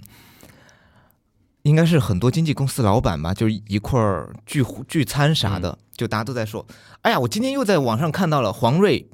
[1.62, 6.64] 应该是很多经纪公司老板吧，就是一块儿聚聚餐啥的，就大家都在说
[7.02, 9.10] ：“哎呀，我今天又在网上看到了黄睿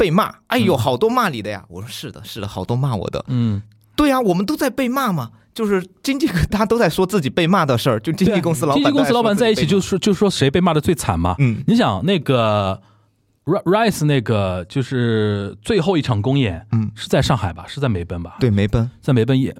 [0.00, 3.22] 被骂，哎呦，嗯好多骂你的呀！”我说：“是的，是的，好多骂我的。
[3.28, 3.60] 嗯，”
[3.94, 11.34] 对呀、我们都在被骂嘛，就是经纪 大家都在说自己被骂的事儿，就经纪公司老板经纪公司老板在一起就就说就说谁被骂的最惨嘛。
[11.38, 12.80] 嗯你想那个
[13.44, 17.64] Ri- Rice 那个就是最后一场公演，嗯是在上海吧？
[17.68, 19.54] 是在梅奔吧？，对梅奔，在梅奔演。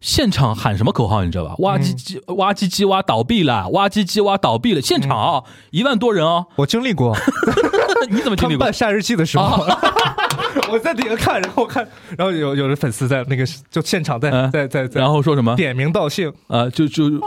[0.00, 1.54] 现场喊什么口号你知道吧？
[1.58, 4.80] 挖机机挖机机挖倒闭了，挖机机挖倒闭了。
[4.80, 7.16] 现场啊，一万多人哦，我经历过，
[8.10, 8.72] 你怎么经历过他们办？
[8.72, 9.64] 夏日祭的时候，
[10.70, 11.86] 我在底下看，然后看，
[12.16, 15.56] 然后有有的粉丝在那个就现场在嗯在在在，然后说什么？
[15.56, 17.20] 点名道姓，啊，就就， 因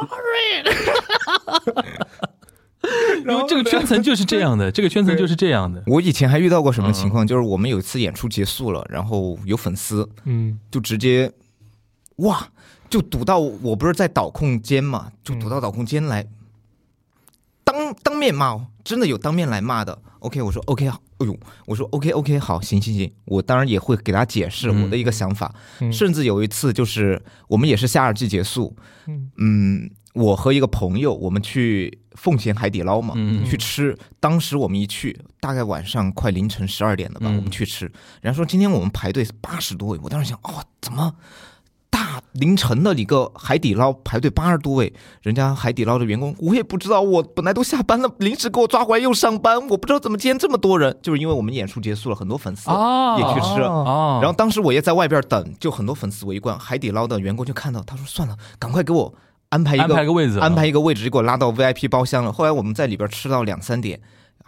[3.25, 5.83] 然后为这个圈层就是这样的，这个圈层就是这样的。
[5.87, 7.25] 我以前还遇到过什么情况？
[7.27, 11.31] 就是我们有一次演出结束了，然后有粉丝嗯就直接
[12.17, 12.47] 哇，
[12.89, 16.25] 就堵到我不是在导控间嘛，就堵到导控间来，
[17.63, 20.01] 当当面骂哦，真的有当面来骂的。
[20.19, 25.53] OK，我说 OK 好，哎呦，我说 OK OK 好，行行行，我当然也会给他解释嗯我的一个想法。
[25.79, 28.75] 嗯甚至有一次就是我们也是夏日季结束，
[29.07, 33.97] 嗯嗯，我和一个朋友我们去奉贤海底捞嘛，嗯去吃。
[34.19, 37.85] 当时我们一去，大概晚上快凌晨十二点了吧，嗯我们去吃。
[38.19, 41.15] 人家说今天我们排队八十多位，我当时想，哦，怎么
[42.09, 44.91] 大凌晨的一个海底捞排队八十多位？
[45.21, 53.61] 人家海底捞的员工，我也不知道，我本来都下班了，临时给我抓回来又上班，我不知道怎么今天这么多人，就是因为我们演出结束了，很多粉丝啊也去吃。
[53.61, 59.13] 啊，然后当时我也在外边等，就很多粉丝围观，海底捞的员工就看到，他说算了，赶快给我
[59.49, 62.33] 安排一个安排个位置啊安排一个位置就给我拉到 VIP 包厢了。
[62.33, 64.01] 后来我们在里边吃到两三点，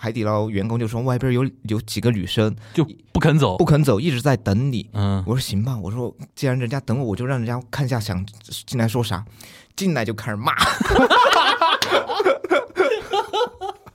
[0.03, 3.65] 海底捞员工就说外边有有几个女生就不肯走不。
[3.65, 4.89] 肯走，一直在等你。
[4.93, 8.25] 嗯，我说行吧，我说既然人家等我，我就让人家看一下想
[8.65, 9.23] 进来说啥，
[9.75, 10.53] 进来就开始骂。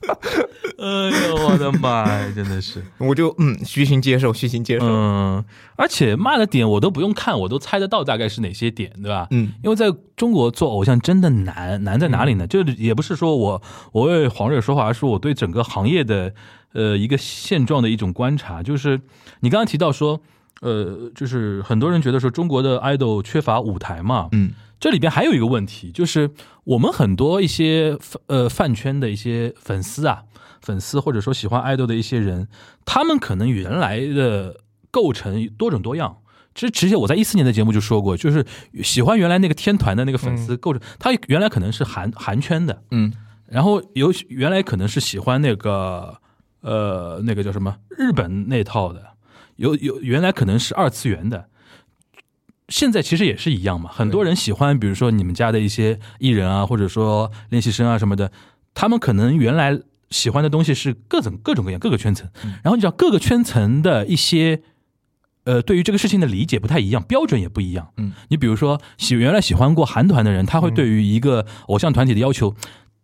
[0.79, 2.83] 哎呦我的妈呀，真的是。
[2.99, 4.85] 我就嗯虚心接受，虚心接受。
[4.85, 5.43] 嗯，
[5.75, 9.27] 而且骂的点我都不用看，我都猜得到大概是哪些点，对吧？
[9.31, 12.45] 嗯因为在中国做偶像真的难，难在哪里呢？
[12.45, 16.33] 嗯就也不是说我我为黄瑞说话，而是我对整个行业的
[16.73, 18.61] 呃一个现状的一种观察。
[18.61, 19.01] 就是
[19.41, 20.21] 你刚刚提到说，
[20.61, 26.29] 呃，就是很多人觉得说中国的 idol 缺乏舞台嘛，嗯这里边还有一个问题，就是
[26.63, 27.97] 我们很多一些
[28.27, 30.23] 呃饭圈的一些粉丝啊，
[30.61, 32.47] 粉丝或者说喜欢 idol 的一些人，
[32.85, 36.17] 他们可能原来的构成多种多样。
[36.53, 38.45] 其实，之前我在一四年的节目就说过，就是
[38.83, 43.13] 喜欢原来那个天团的那个粉丝构成，他原来可能是韩韩圈的，嗯
[43.47, 46.17] 然后有原来可能是喜欢那个
[46.61, 49.03] 呃那个叫什么日本那套的，
[49.57, 51.49] 有有原来可能是二次元的，
[52.69, 53.91] 现在其实也是一样嘛。
[53.91, 58.31] 很多人喜欢，比如说你们家的一些艺人啊，或者说练习生啊什么的，
[58.73, 59.79] 他们可能原来
[60.09, 62.29] 喜欢的东西是各种各种各样各个圈层，
[62.63, 64.63] 然后你知道各个圈层的一些。
[65.47, 67.93] 呃，对于这个事情的理解不太一样，标准也不一样。
[67.95, 72.53] 嗯，你比如说喜原来喜欢过韩团的人，他会对于一个偶像团体的要求，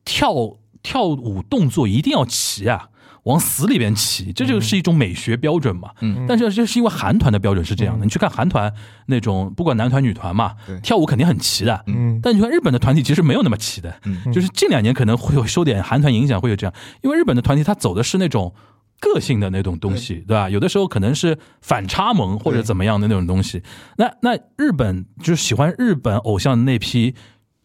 [0.03, 2.89] 跳跳舞动作一定要齐啊，
[3.23, 5.91] 往死里边骑，这就是一种美学标准嘛。
[6.01, 8.71] 嗯但是这是因为韩团的标准是这样的，你去看韩团
[9.07, 11.83] 那种，不管男团女团嘛，跳舞肯定很齐的。
[11.87, 18.53] 嗯但你看日本的团体其实没有那么齐的，嗯就是近两年可能会有受点韩团影响，会有这样，因为日本的团体它走的是那种
[18.99, 20.49] 个性的那种东西，对吧？
[20.49, 23.61] 有的时候可能是反差萌或者怎么样的那种东西。
[23.97, 27.13] 那那日本就是喜欢日本偶像的那批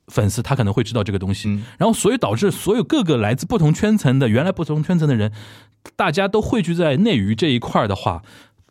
[0.09, 5.33] 粉丝，他可能会知道这个东西，嗯然后所以导致所有各个来自不同圈层的原来不同圈层的人，
[5.97, 8.23] 大家都汇聚在内娱这一块儿的话。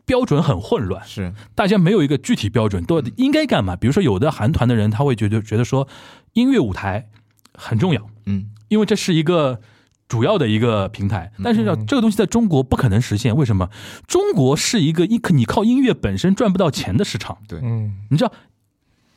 [0.06, 3.76] 标准很混乱，是大家没有一个具体标准，都应该干嘛？
[3.76, 5.86] 比如说，有的韩团的人他会觉得觉得说，
[6.32, 7.10] 音乐舞台
[7.54, 9.60] 很重要，嗯因为这是一个
[10.08, 11.34] 主要的一个平台。
[11.44, 13.70] 但是呢，这个东西在中国不可能实现，为什么？
[14.08, 17.40] 中国是一个一你靠音乐本身赚不到钱的市场。
[17.62, 18.32] 嗯你知道，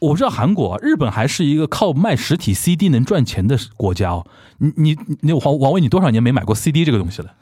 [0.01, 4.26] 我不知道韩国、日本还是一个靠卖实体 CD 能赚钱的国家哦。
[4.59, 7.32] 你你你王王威，你多少年没买过 CD 这个东西了？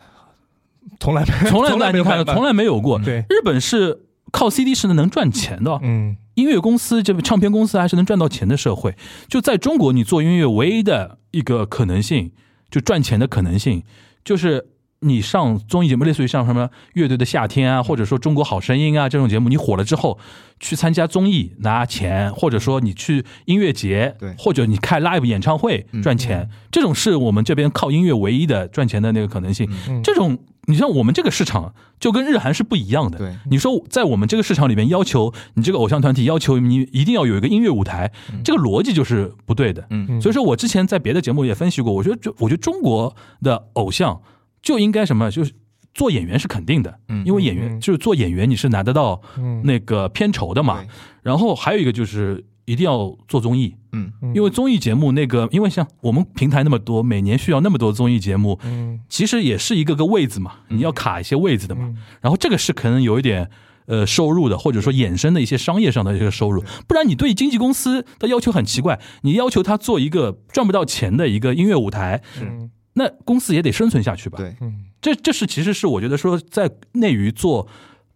[1.00, 2.98] 从来没 从来没你看从来没有过。
[2.98, 4.00] 对日本是
[4.32, 5.80] 靠 CD 是能赚钱的哦。
[5.82, 8.94] 嗯音乐公司这个唱片公司还是能赚到钱的社会。
[9.28, 12.30] 就在中国，你做音乐唯一的一个可能性，
[12.70, 13.82] 就赚钱的可能性，
[14.24, 14.68] 就是
[15.00, 20.18] 你上综艺节目，类似于像什么《乐队的夏天》啊，或者说《中国好声音》啊这种节目，你火了之后
[20.58, 24.34] 去参加综艺拿钱，或者说你去音乐节，对。
[24.36, 29.70] 或者你开 live 演唱会赚钱，这种是我们这边靠音乐唯一的赚钱的那个可能性。
[29.88, 30.02] 嗯。
[30.02, 30.36] 这种
[30.66, 33.18] 你像我们这个市场就跟日韩是不一样的。
[33.18, 33.32] 对。
[33.50, 38.10] 你说在我们这个市场里面，要求你这个偶像团体要求你一定要有一个音乐舞台，
[38.42, 39.86] 这个逻辑就是不对的。
[39.90, 40.20] 嗯。
[40.20, 44.20] 所以说我之前在别的节目也分析过，我觉得就我觉得中国的偶像
[44.68, 45.52] 就应该什么，就是
[45.94, 47.24] 做演员是肯定的，嗯。
[47.24, 47.80] 因为演员嗯。
[47.80, 49.62] 就是做演员你是拿得到嗯。
[49.64, 50.82] 那个片酬的嘛。
[50.82, 50.88] 对。
[51.22, 54.12] 然后还有一个就是一定要做综艺，嗯。
[54.34, 59.00] 因为综艺节目那个，因为像我们平台那么多，每年需要那么多综艺节目，嗯。
[59.08, 61.84] 其实也是一个个位子嘛，你要卡一些位子的嘛。
[61.84, 61.96] 嗯。
[62.20, 63.48] 然后这个是可能有一点
[63.86, 74.36] 呃收入的，或者说衍生的一些商业上的一个收入，不然你对经纪公司的要求很奇怪，你要求他做一个赚不到钱的一个音乐舞台，嗯那公司也得生存下去吧？
[74.38, 77.68] 对嗯这这是其实是我觉得说在内娱做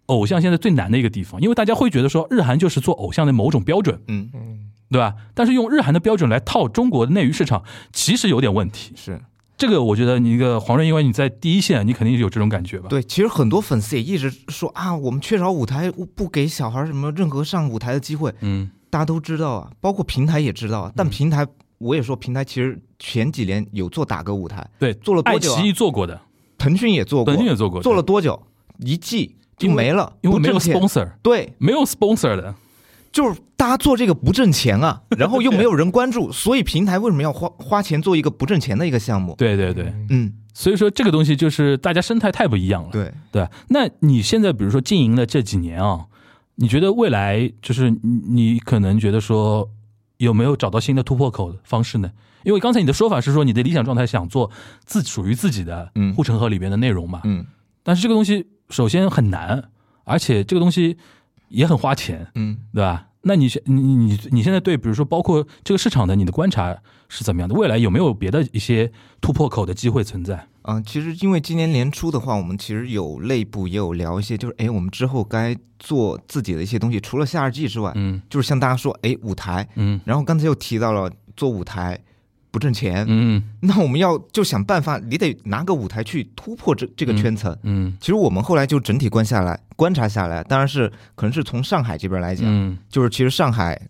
[0.07, 5.14] 偶像现在最难的一个地方，因为大家会觉得说日韩就是做偶像的某种标准，嗯嗯对吧？
[5.33, 7.62] 但是用日韩的标准来套中国的内娱市场，
[7.93, 8.93] 其实有点问题。
[8.97, 9.22] 是
[9.57, 12.89] 这个我觉得你一个黄润，因为你在第一线，你肯定有这种感觉吧？
[12.89, 13.01] 对。
[13.01, 18.35] 其实很多粉丝也一直说啊，我们缺少舞台，不给小孩什么任何上舞台的机会。
[18.41, 20.93] 嗯，大家都知道啊，包括平台也知道啊。
[20.97, 21.47] 但平台
[21.83, 25.61] 我也说，平台其实前几年有做打歌舞台，对，做了多久啊？
[25.61, 26.20] 奇艺做过的，
[26.57, 28.41] 腾讯也做过，腾讯也做过，做了多久？
[28.78, 32.55] 一季就没了，因为没有 sponsor，对，没有 sponsor 的，
[33.12, 39.35] 就是大家做这个不挣钱啊，然后又没有人关注，所以平台为什么要花花钱做一个不挣钱的一个项目？
[39.37, 43.49] 对对对，嗯，所以说这个东西就是大家生态太不一样了，对，对。
[43.68, 46.07] 那你现在比如说经营了这几年啊，
[46.57, 49.68] 你觉得未来就是你你可能觉得说
[50.25, 52.12] 有没有找到新的突破口的方式呢？
[52.45, 54.51] 因为刚才你的说法是说你的理想状态想做
[54.85, 57.45] 自属于自己的嗯护城河里边的内容嘛，嗯
[57.83, 59.70] 但是这个东西首先很难，
[60.05, 60.97] 而且这个东西
[61.49, 63.07] 也很花钱，嗯，对吧？
[63.23, 66.77] 那你现你你你现在对比如说包括这个市场的你的观察
[67.09, 67.55] 是怎么样的？
[67.55, 70.47] 未来有没有别的一些突破口的机会存在？
[70.62, 81.99] 嗯、其实因为今年年初的话，我们其实有内部也有聊一些，就是哎，我们之后该做自己的一些东西，除了夏日季之外，嗯就是像大家说，哎，舞台，嗯然后刚才又提到了做舞台
[82.53, 83.42] 不挣钱，嗯。
[83.62, 87.57] 那我们要就想办法，你得拿个舞台去突破这这个圈层。
[87.64, 92.78] 嗯其实我们后来就整体观下来观察下来，当然是可能是从上海这边来讲，嗯。
[92.88, 93.88] 就是其实上海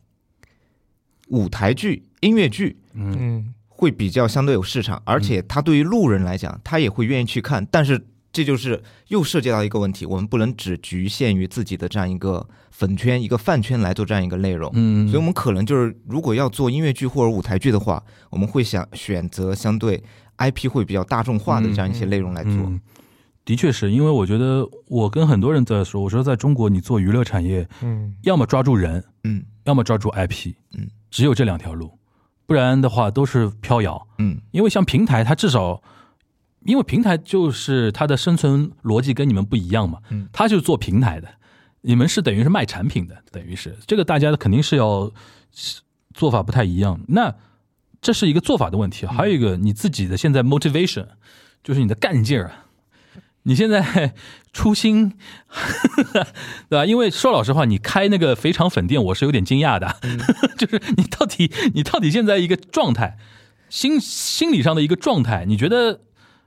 [1.29, 3.15] 舞台剧、音乐剧嗯。
[3.21, 7.67] 嗯会比较相对有市场，而且他对于路人来讲，他也会愿意去看。
[7.69, 8.01] 但是
[8.33, 14.71] 这就是又涉及到一个问题，我们不能只局限于自己的这样一个粉圈、一个饭圈来做这样一个内容。
[14.75, 20.03] 嗯，所以，我们可能就是，如果要做音乐剧或者舞台剧的话，我们会想选择相对
[20.39, 22.53] IP 会比较大众化的这样一些内容来做。
[22.53, 22.81] 嗯，
[23.45, 31.99] 的确是因为我觉得我跟很多人在说，我说在中国你做娱乐产业，嗯要么抓住人，嗯要么抓住 IP，嗯，只有这两条路，
[32.47, 34.07] 不然的话都是飘摇。
[34.19, 35.83] 嗯因为像平台，它至少，
[36.65, 41.29] 因为平台就是它的生存逻辑跟你们不一样嘛，嗯，它就是做平台的，
[41.83, 45.11] 你们是等于是卖产品的，等于是这个大家肯定是要
[46.15, 47.01] 做法不太一样。
[47.09, 47.35] 那
[48.01, 51.07] 这是一个做法的问题，还有一个你自己的现在 motivation，
[51.63, 52.67] 就是你的干劲儿啊。
[53.45, 54.15] 你现在
[54.53, 55.15] 初心，
[56.71, 56.87] 对吧？
[56.87, 59.97] 因为说老实话，你开那个肥肠粉店，我是有点惊讶的，
[60.57, 63.19] 就是你到底你到底现在一个状态，
[63.69, 66.03] 心心理上的一个状态，你觉得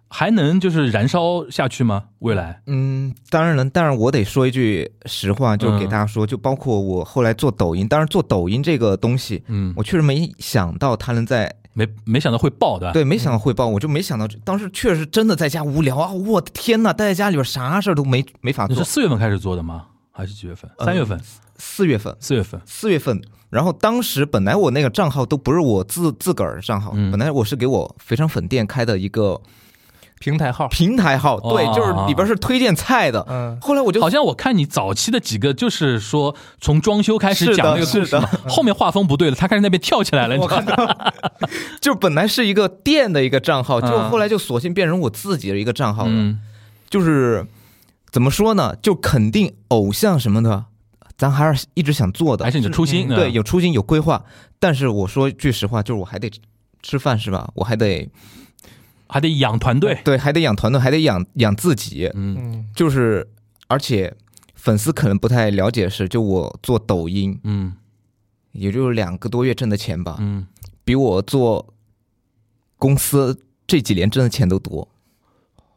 [0.07, 2.05] 还能就是燃烧下去吗？
[2.19, 2.61] 未来？
[2.67, 16.11] 嗯，当然能，但是我得说一句实话，就给大家说，就包括我后来做抖音，当然做抖音这个东西，嗯，我确实没想到它能在没没想到会爆的，对，没想到会爆，我就没想到，当时确实真的在家无聊啊！
[16.11, 18.75] 我的天呐，待在家里边啥事儿都没没法做。
[18.75, 19.87] 你是四月份开始做的吗？
[20.11, 20.71] 还是几月份？
[20.77, 21.19] 呃三月份？
[21.57, 22.61] 四月份，四月份？
[22.65, 29.41] 四月份，然后当时本来我那个账号都不是我自自个儿的账号，嗯本来我是给我肥肠粉店开的一个
[30.25, 33.23] 平台号，平台号，对，哦就是里边是推荐菜的。
[33.29, 41.11] 嗯后来我就好像我看你早期的几个，就是说从装修开始讲那个故事嘛，后面画风不对了，他开始那边跳起来了，你知道吗？
[41.79, 46.11] 就本来是一个店的一个账号，就嗯后来就索性变成我自己的一个账号了。
[46.11, 46.39] 嗯
[46.89, 47.45] 就是
[48.11, 48.75] 怎么说呢？
[48.81, 50.65] 就肯定偶像什么的，
[51.17, 54.23] 咱还是一直想做的，还是你的初心，嗯对，有初心有规划。
[54.59, 56.31] 但是我说句实话，就是我还得
[56.81, 57.47] 吃饭是吧？
[57.53, 58.09] 我还得
[59.15, 62.11] 还得养团队，对，还得养团队，还得养养自己。
[62.13, 62.35] 嗯。
[62.37, 62.69] 嗯。
[62.75, 63.25] 就是
[63.69, 64.13] 而且
[64.55, 67.77] 粉丝可能不太了解的是，就我做抖音，嗯。
[68.51, 70.47] 也就两个多月挣的钱吧，嗯，
[70.83, 71.73] 比我做
[72.77, 74.89] 公司这几年挣的钱都多。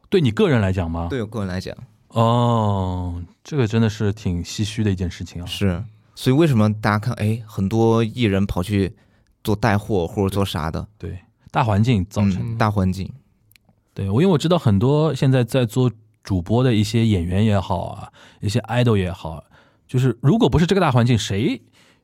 [0.08, 1.06] 对你个人来讲吗？
[1.08, 1.76] 对我个人来讲。
[2.08, 5.46] 哦，这个真的是挺唏嘘的一件事情啊。
[5.46, 5.84] 是，
[6.16, 8.96] 所以为什么大家看，哎，很多艺人跑去
[9.44, 11.18] 做带货或者做啥的，对，
[11.50, 12.54] 大环境造成。
[12.54, 13.12] 嗯、大环境，
[13.98, 15.90] 对我，因为我知道很多现在在做
[16.22, 18.08] 主播的一些演员也好啊，
[18.40, 19.42] 一些 idol 也好，
[19.88, 21.60] 就是如果不是这个大环境，谁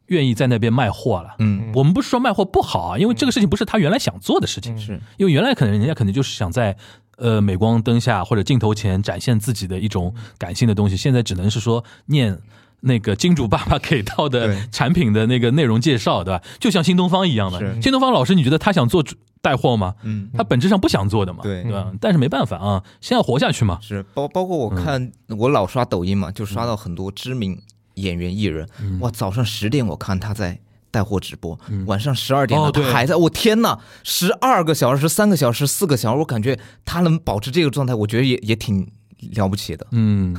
[0.07, 1.37] 愿意在那边卖货了？
[1.39, 6.77] 嗯，我们不是说卖货不好啊，因为这个事情不是他原来想做的事情，嗯是，因为原来可能人家可能就是想在
[7.17, 12.41] 呃镁光灯下或者镜头前展现自己的一种感性的东西，现在只能是说念。
[12.85, 16.43] 那个金主爸爸给到的产品的那个内容介绍，对吧？
[16.61, 19.95] 就像新东方一样的，新东方老师，你觉得他想做主带货吗？
[20.03, 21.93] 嗯，他本质上不想做的嘛，对对吧？
[22.01, 23.79] 但是没办法啊，先要活下去嘛。
[23.83, 27.61] 是，包包括我看我老刷抖音嘛，就刷到很多知名
[27.95, 30.59] 演员艺人，嗯哇，早上十点我看他在。
[30.91, 38.89] 带货直播，嗯晚上十二点了，哦他还在，我天呐，十二个小时、三个小时、四个小时，我感觉他能保持这个状态，我觉得也也挺
[39.35, 39.85] 了不起的。
[39.91, 40.37] 嗯，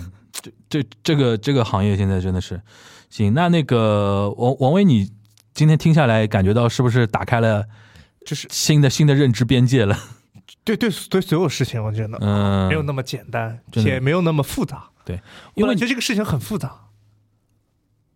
[0.69, 2.61] 这这这个这个行业现在真的是
[3.09, 3.33] 行。
[3.33, 5.11] 那那个王王威，你
[5.53, 7.65] 今天听下来，感觉到是不是打开了
[8.25, 9.97] 就是新的新的认知边界了？
[10.63, 14.83] 对 对对，所有事情我觉得嗯，没有那么简单，真的且没有那么复杂。
[15.03, 15.15] 对，
[15.55, 16.81] 因因为为我觉得这个事情很复杂。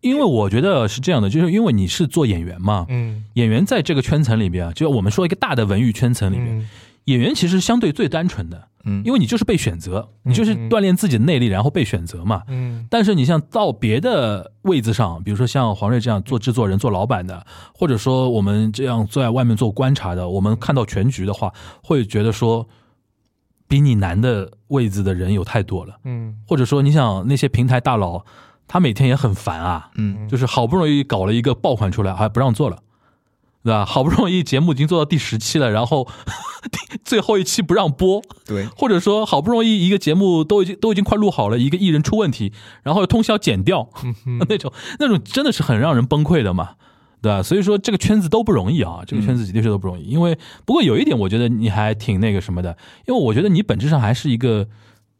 [0.00, 6.68] 因为我觉得是这样的，就是因为你是做演员嘛，嗯演员在这个圈层里边啊，就我们说一个大的文娱圈层里面，嗯
[7.04, 12.42] 演员其实相对最单纯的，嗯，因为你就是被选择，你就是锻炼自己的内力，然后被选择嘛。
[12.48, 12.86] 嗯。
[12.90, 21.52] 但是你像到别的位子上，比如说像黄瑞这样做制作人、做老板的，或者说我们这样在外面做观察的，我们看到全局的话，
[21.82, 22.66] 会觉得说，
[23.68, 25.96] 比你难的位置的人有太多了。
[26.04, 26.36] 嗯。
[26.46, 28.24] 或者说，你想那些平台大佬，
[28.66, 30.26] 他每天也很烦啊，嗯。
[30.28, 32.78] 就是好不容易搞了一个爆款出来，还不让做了，
[33.62, 33.84] 对吧？
[33.84, 36.08] 好不容易节目已经做到第十期了，然后
[37.04, 42.52] 最后一期不让播，对，或者说好不容易一个节目都已经都已经快录好了，一个艺人出问题，
[42.82, 43.90] 然后通宵剪掉，
[44.48, 46.70] 那种那种真的是很让人崩溃的嘛，
[47.20, 47.42] 对吧？
[47.42, 50.04] 所以说这个圈子都不容易啊，这个圈子的确都不容易。
[50.04, 54.66] 因为不过有一点，我觉得你还挺那个什么的，因为我觉得你本质上还是一个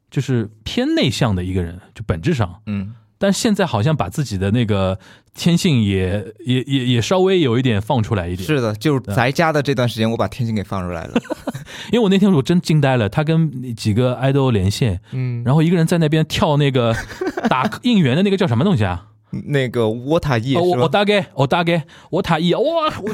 [0.09, 2.61] 就是偏内向的一个人，就本质上。
[2.65, 4.97] 嗯，但现在好像把自己的那个
[5.35, 11.13] 天性也也也也稍微有一点放出来一点，是的，就是宅家的这段时间，我把天性给放出来了。
[11.93, 16.95] 因为我那天我真惊呆了，他跟几个爱豆连线，嗯，然后一个人在那边跳那个
[17.47, 19.05] 打应援的那个叫什么东西啊？
[19.45, 20.77] 那个沃塔叶哦，我？
[20.79, 22.61] 我大概我大概我塔一哇，
[23.01, 23.11] 我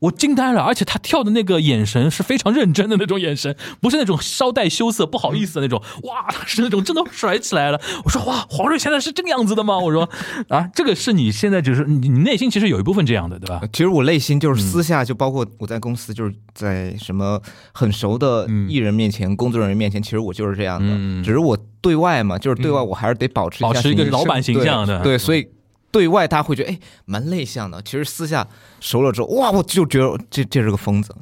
[0.00, 7.80] 我惊呆了，而且他跳的那个眼神是非常认真的那种眼神，不是那种稍带羞涩、不好意思的那种，哇，他是那种真的甩起来了。
[8.04, 9.78] 我说哇，黄睿现在是这个样子的吗？
[9.78, 10.08] 我说
[10.48, 13.60] 啊，这个是你现在就是你你内心其实有一部分这样的，对吧？
[13.72, 17.40] 其实我内心就是私下，就包括我在公司，就是在什么
[17.72, 20.86] 很熟的艺人面前、工作人员面前，其实我就是这样的。
[20.90, 25.46] 嗯只是我对外嘛，就是对外我还是得保持保持一个老板形象的对，对所以
[25.90, 28.46] 对外大家会觉得哎蛮内向的，其实私下
[28.80, 31.14] 熟了之后，哇，我就觉得这这是个疯子。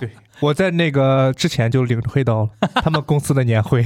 [0.00, 2.48] 对，我在那个之前就领会到了
[2.82, 3.82] 他们公司的年会，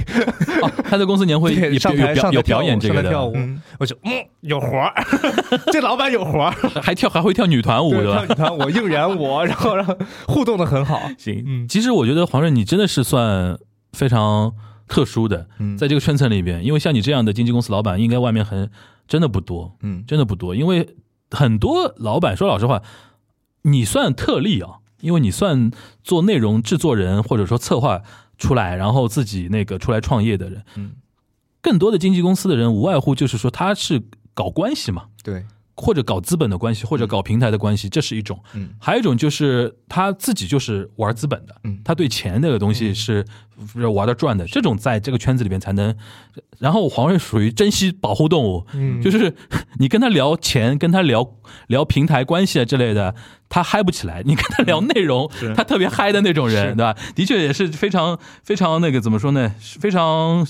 [0.62, 3.34] 哦，他在公司年会 对有上台上有表演这个的，跳舞，
[3.78, 4.94] 我就嗯有活儿，
[5.72, 8.24] 这老板有活儿，还跳还会跳女团舞，对吧？
[8.26, 8.28] 跳？
[8.28, 9.84] 女团舞应援我，然后让
[10.28, 11.66] 互动的很好，行，嗯。
[11.68, 13.58] 其实我觉得黄润你真的是算
[13.92, 14.52] 非常
[14.86, 15.76] 特殊的，嗯。
[15.76, 18.70] 在这个圈层里边，因为像你这样的经纪公司老板，应该外面很
[19.06, 20.04] 真的不多，嗯。
[20.06, 20.54] 真的不多。
[20.54, 20.96] 因为
[21.30, 22.82] 很多老板说老实话，
[23.62, 25.70] 你算特例啊，因为你算
[26.02, 28.02] 做内容制作人或者说策划
[28.38, 30.92] 出来，然后自己那个出来创业的人，嗯，
[31.60, 34.02] 更多的经纪公司的人无外乎就是说他是
[34.34, 35.44] 搞关系嘛，对，
[35.76, 38.38] 或者搞资本的关系，或者搞平台的关系，这是一种。
[38.54, 43.24] 嗯还有一种就是他自己就是玩资本的，嗯他对钱那个东西是
[43.72, 45.94] 是玩的转的，这种在这个圈子里面才能。
[46.58, 49.34] 然后黄瑞属于珍惜保护动物，嗯就是
[49.78, 51.34] 你跟他聊钱，跟他聊
[51.66, 53.14] 聊平台关系啊之类的，
[53.50, 56.96] 他嗨不起来；你跟他聊内容，他特别嗨的那种人，对吧？
[57.14, 59.54] 的确也是非常非常那个怎么说呢？
[59.60, 60.46] 非常。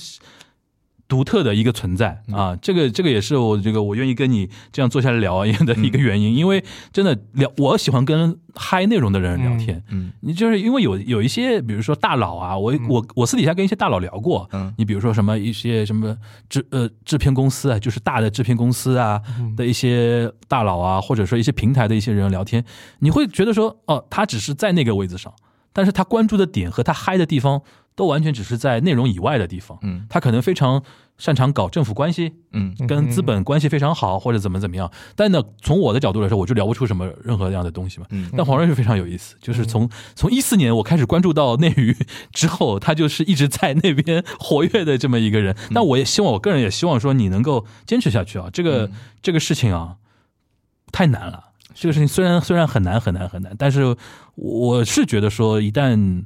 [1.08, 14.74] 独特的一个存在啊，这个这个也是我这个我愿意跟你这样坐下来聊的一个原因，因为真的聊，我喜欢跟嗨内容的人聊天，嗯你就是因为有有一些，比如说大佬啊，我我我私底下跟一些大佬聊过，嗯。
[14.78, 16.16] 你比如说什么一些什么
[16.48, 19.20] 制呃制片公司啊，就是大的制片公司啊
[19.56, 22.64] 的一些大佬啊，或者说一些平台的一些人聊天，
[22.98, 25.32] 你会觉得说，哦，他只是在那个位置上，
[25.76, 27.60] 但是他关注的点和他嗨的地方
[27.94, 30.82] 都完全只是在内容以外的地方，嗯他可能非常
[31.18, 34.90] 擅长搞政府关系，嗯跟资本关系非常好，或者怎么怎么样。
[35.14, 38.06] 但呢，从我的角度来说，我就聊不出什么任何样的东西嘛。
[38.10, 41.94] 嗯但黄瑞是非常有意思，就是从从一四年我开始关注到内娱
[42.32, 45.54] 之后，他就是一直在那边活跃的这么一个人。
[45.74, 48.48] 但我也希望，我个人也希望说你能够坚持下去啊。
[48.50, 49.96] 这个这个事情啊，
[50.90, 51.45] 太难了。
[51.78, 53.94] 这个事情虽然虽然很难很难很难，但是
[54.34, 56.24] 我是觉得说，一旦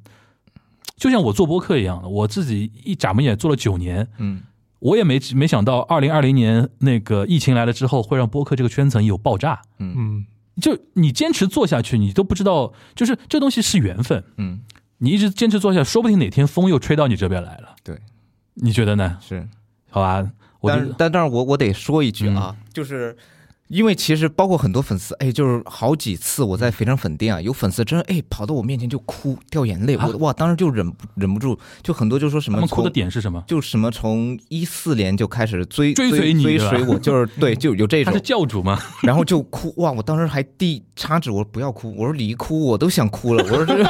[0.96, 4.42] 就像我做播客一样的，我自己一眨巴眼做了九年，嗯
[4.78, 9.60] 我也没没想到，二零二零年那个疫情来了之后，会让播客这个圈层有爆炸。
[9.78, 10.24] 嗯
[10.60, 14.22] 就你坚持做下去，你都不知道，就是这东西是缘分。
[14.36, 14.60] 嗯，
[14.98, 17.74] 你一直坚持做下去，说不定哪天风又吹到你这边来了。
[17.82, 17.98] 对，
[18.54, 19.18] 你觉得呢？
[19.20, 19.48] 是。
[19.88, 20.30] 好吧，
[20.62, 23.16] 但得但但是我我得说一句啊，就是
[23.70, 33.42] 因为其实包括很多粉丝，哎，就是好几次我在肥肠粉店啊，有粉丝真的哎跑到我面前就哭掉眼泪，啊我哇当时就忍忍不住，就很多就说什么他们哭的点是什么？
[33.46, 38.76] 就什么从一四年就开始追追随你追随我，就是对 就有这种他是，教主吗？
[39.04, 43.84] 然后就哭哇，我当时还递叉纸，我说不要哭，我说你一哭我都想哭了，我说这。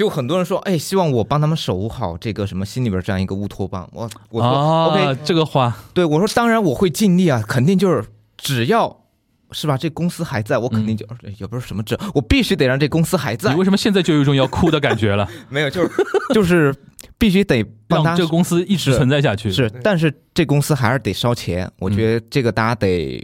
[0.00, 3.86] 就很多人说，哎，希望我帮他们守护好这个什么心里边这样一个乌托邦。
[3.92, 8.02] 我我说、啊 OK，这个话对，我说当然我会尽力啊，肯定就是
[8.38, 9.04] 只要
[9.52, 11.06] 是吧，这公司还在，我肯定就、
[11.38, 13.58] 也不是什么这，我必须得让这公司还在你。
[13.58, 15.28] 为什么现在就有一种要哭的感觉了？
[15.50, 15.90] 没有，就是
[16.32, 16.74] 就是
[17.18, 19.52] 必须得帮他让这个公司一直存在下去。
[19.52, 23.22] 是，但是这公司还是得烧钱，我觉得这个大家得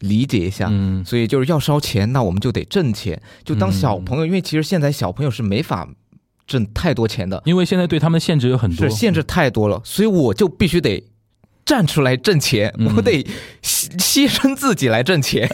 [0.00, 0.68] 理解一下。
[0.70, 3.18] 嗯，所以就是要烧钱，那我们就得挣钱。
[3.44, 5.88] 就当小嗯朋友，因为其实现在小朋友是没法
[6.48, 8.88] 挣太多钱的，因为现在对他们限制有很多。
[8.88, 11.04] 是，限制太多了，所以我就必须得
[11.64, 12.92] 站出来挣钱，嗯。
[12.96, 13.22] 我得
[13.62, 15.46] 牺牺牲自己来挣钱，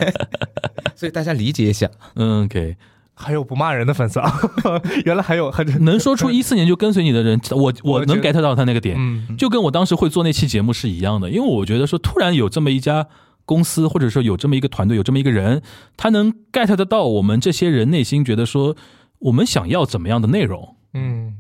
[0.97, 1.91] 所以大家理解一下。
[2.15, 2.77] 嗯，OK。
[3.17, 4.41] 还有不骂人的粉丝啊，
[5.05, 9.37] 原来还有还 能说出一四年就跟随你的人，我我能 get 到他那个点，嗯。
[9.37, 13.07] 就跟我当时会做那期节目是一样的，因为我觉得说突然有这么一家
[13.45, 15.63] 公司，或者说有这么一个团队，有这么一个人，
[15.97, 18.77] 他能 get 得到我们这些人内心觉得说
[19.21, 21.35] 我们想要怎么样的内容，嗯。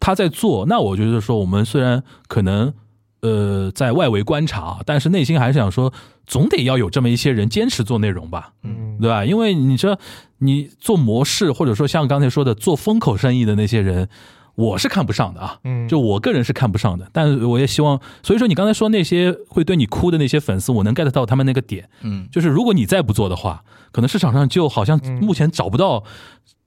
[0.00, 2.74] 他在做，那我觉得说我们虽然可能
[3.22, 5.92] 呃在外围观察，但是内心还是想说，
[6.26, 8.98] 总得要有这么一些人坚持做内容吧，嗯。
[9.00, 9.24] 对吧？
[9.24, 9.98] 因为你说
[10.38, 14.08] 你做模式，或者说像刚才说的做风口生意的那些人，
[14.54, 15.58] 我是看不上的啊。
[15.64, 25.14] 嗯，就我个人是看不上的，但是我也希望，所以说你刚才说那些会对你哭的那些粉丝，我能 get 到他们那个点，嗯，就是如果你再不做的话，可能市场上就好像嗯。
[25.14, 26.04] 目前找不到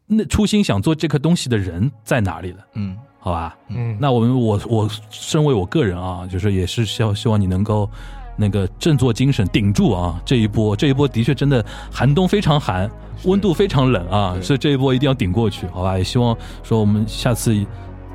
[0.08, 3.58] 那初心想做这个东西的人在哪里了，嗯好吧？
[3.70, 7.90] 嗯那我们我我身为我个人啊，就是也是希望希望你能够
[8.38, 12.90] 那个振作精神，顶住啊这一波，这一波的确真的寒冬非常寒，
[13.26, 15.98] 温度非常冷啊，所以这一波一定要顶过去，好吧？
[15.98, 17.66] 也希望说我们下次。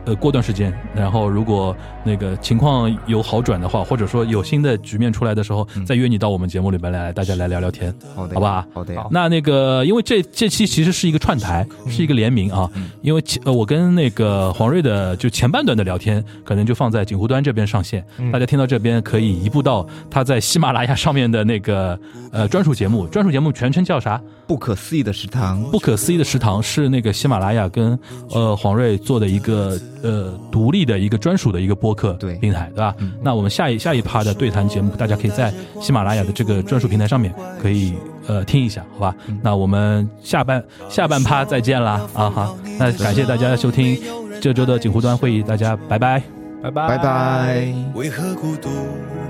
[0.05, 7.95] 呃，过段时间，然后如果那个情况有好转的话，或者说有新的局面出来的时候，再约你到我们节目里面来，大家来聊聊天。
[8.15, 12.69] 好的，好吧好的，那那个，因为这这期其实是一个串台，是一个联名啊。
[13.01, 21.99] 因为其呃，我跟那个黄瑞的就前半段的聊天，可能就放在锦湖端这边上线，大家听到这边可以移步到他在喜马拉雅上面的那个
[22.33, 24.21] 呃专属节目，专属节目全称叫啥？
[24.47, 27.99] 不可思议的食堂，不可思议的食堂是那个喜马拉雅跟
[28.31, 32.95] 呃黄瑞做的一个呃独立的一个专属的一个播客对平台，对吧？
[33.23, 37.95] 那我们下一下一趴的对谈节目，大家可以在喜马拉雅的这个专属平台上面可以
[38.27, 39.17] 呃听一下，好吧？
[39.43, 42.55] 那我们下半下半趴再见啦啊哈！
[42.79, 43.99] 那感谢大家收听
[44.41, 46.23] 这周的锦湖端会议，大家拜拜。
[46.63, 47.75] 拜拜拜拜。
[47.95, 48.69] 为何孤独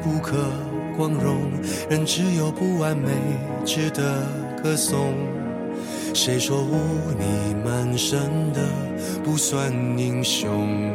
[0.03, 0.37] 不可
[0.99, 1.39] 光荣？
[1.89, 3.09] 人只有不完美
[3.65, 4.03] 值得
[4.63, 5.15] 歌颂。
[6.15, 6.77] 谁说污
[7.19, 8.61] 泥满身的
[9.25, 10.93] 不算英雄？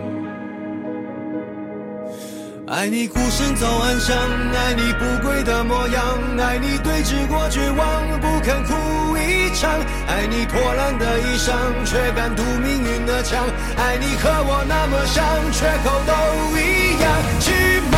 [2.68, 4.16] 爱你孤身走暗巷，
[4.54, 6.04] 爱你不跪的模样，
[6.38, 8.74] 爱你对峙过绝望，不肯哭
[9.18, 9.72] 一场，
[10.06, 13.46] 爱你破烂的衣裳，却敢堵命运的枪，
[13.78, 15.24] 爱你和我那么像，
[15.54, 16.12] 缺口都
[16.60, 17.08] 一样。
[17.40, 17.98] 去马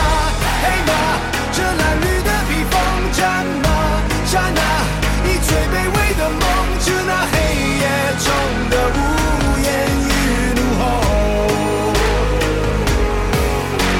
[0.62, 0.92] 黑马，
[1.52, 2.78] 这褴褛的披风，
[3.12, 3.68] 战马
[4.32, 4.62] 战啊，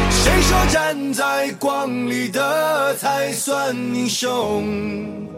[0.10, 5.29] 谁说站在光里的才算英雄？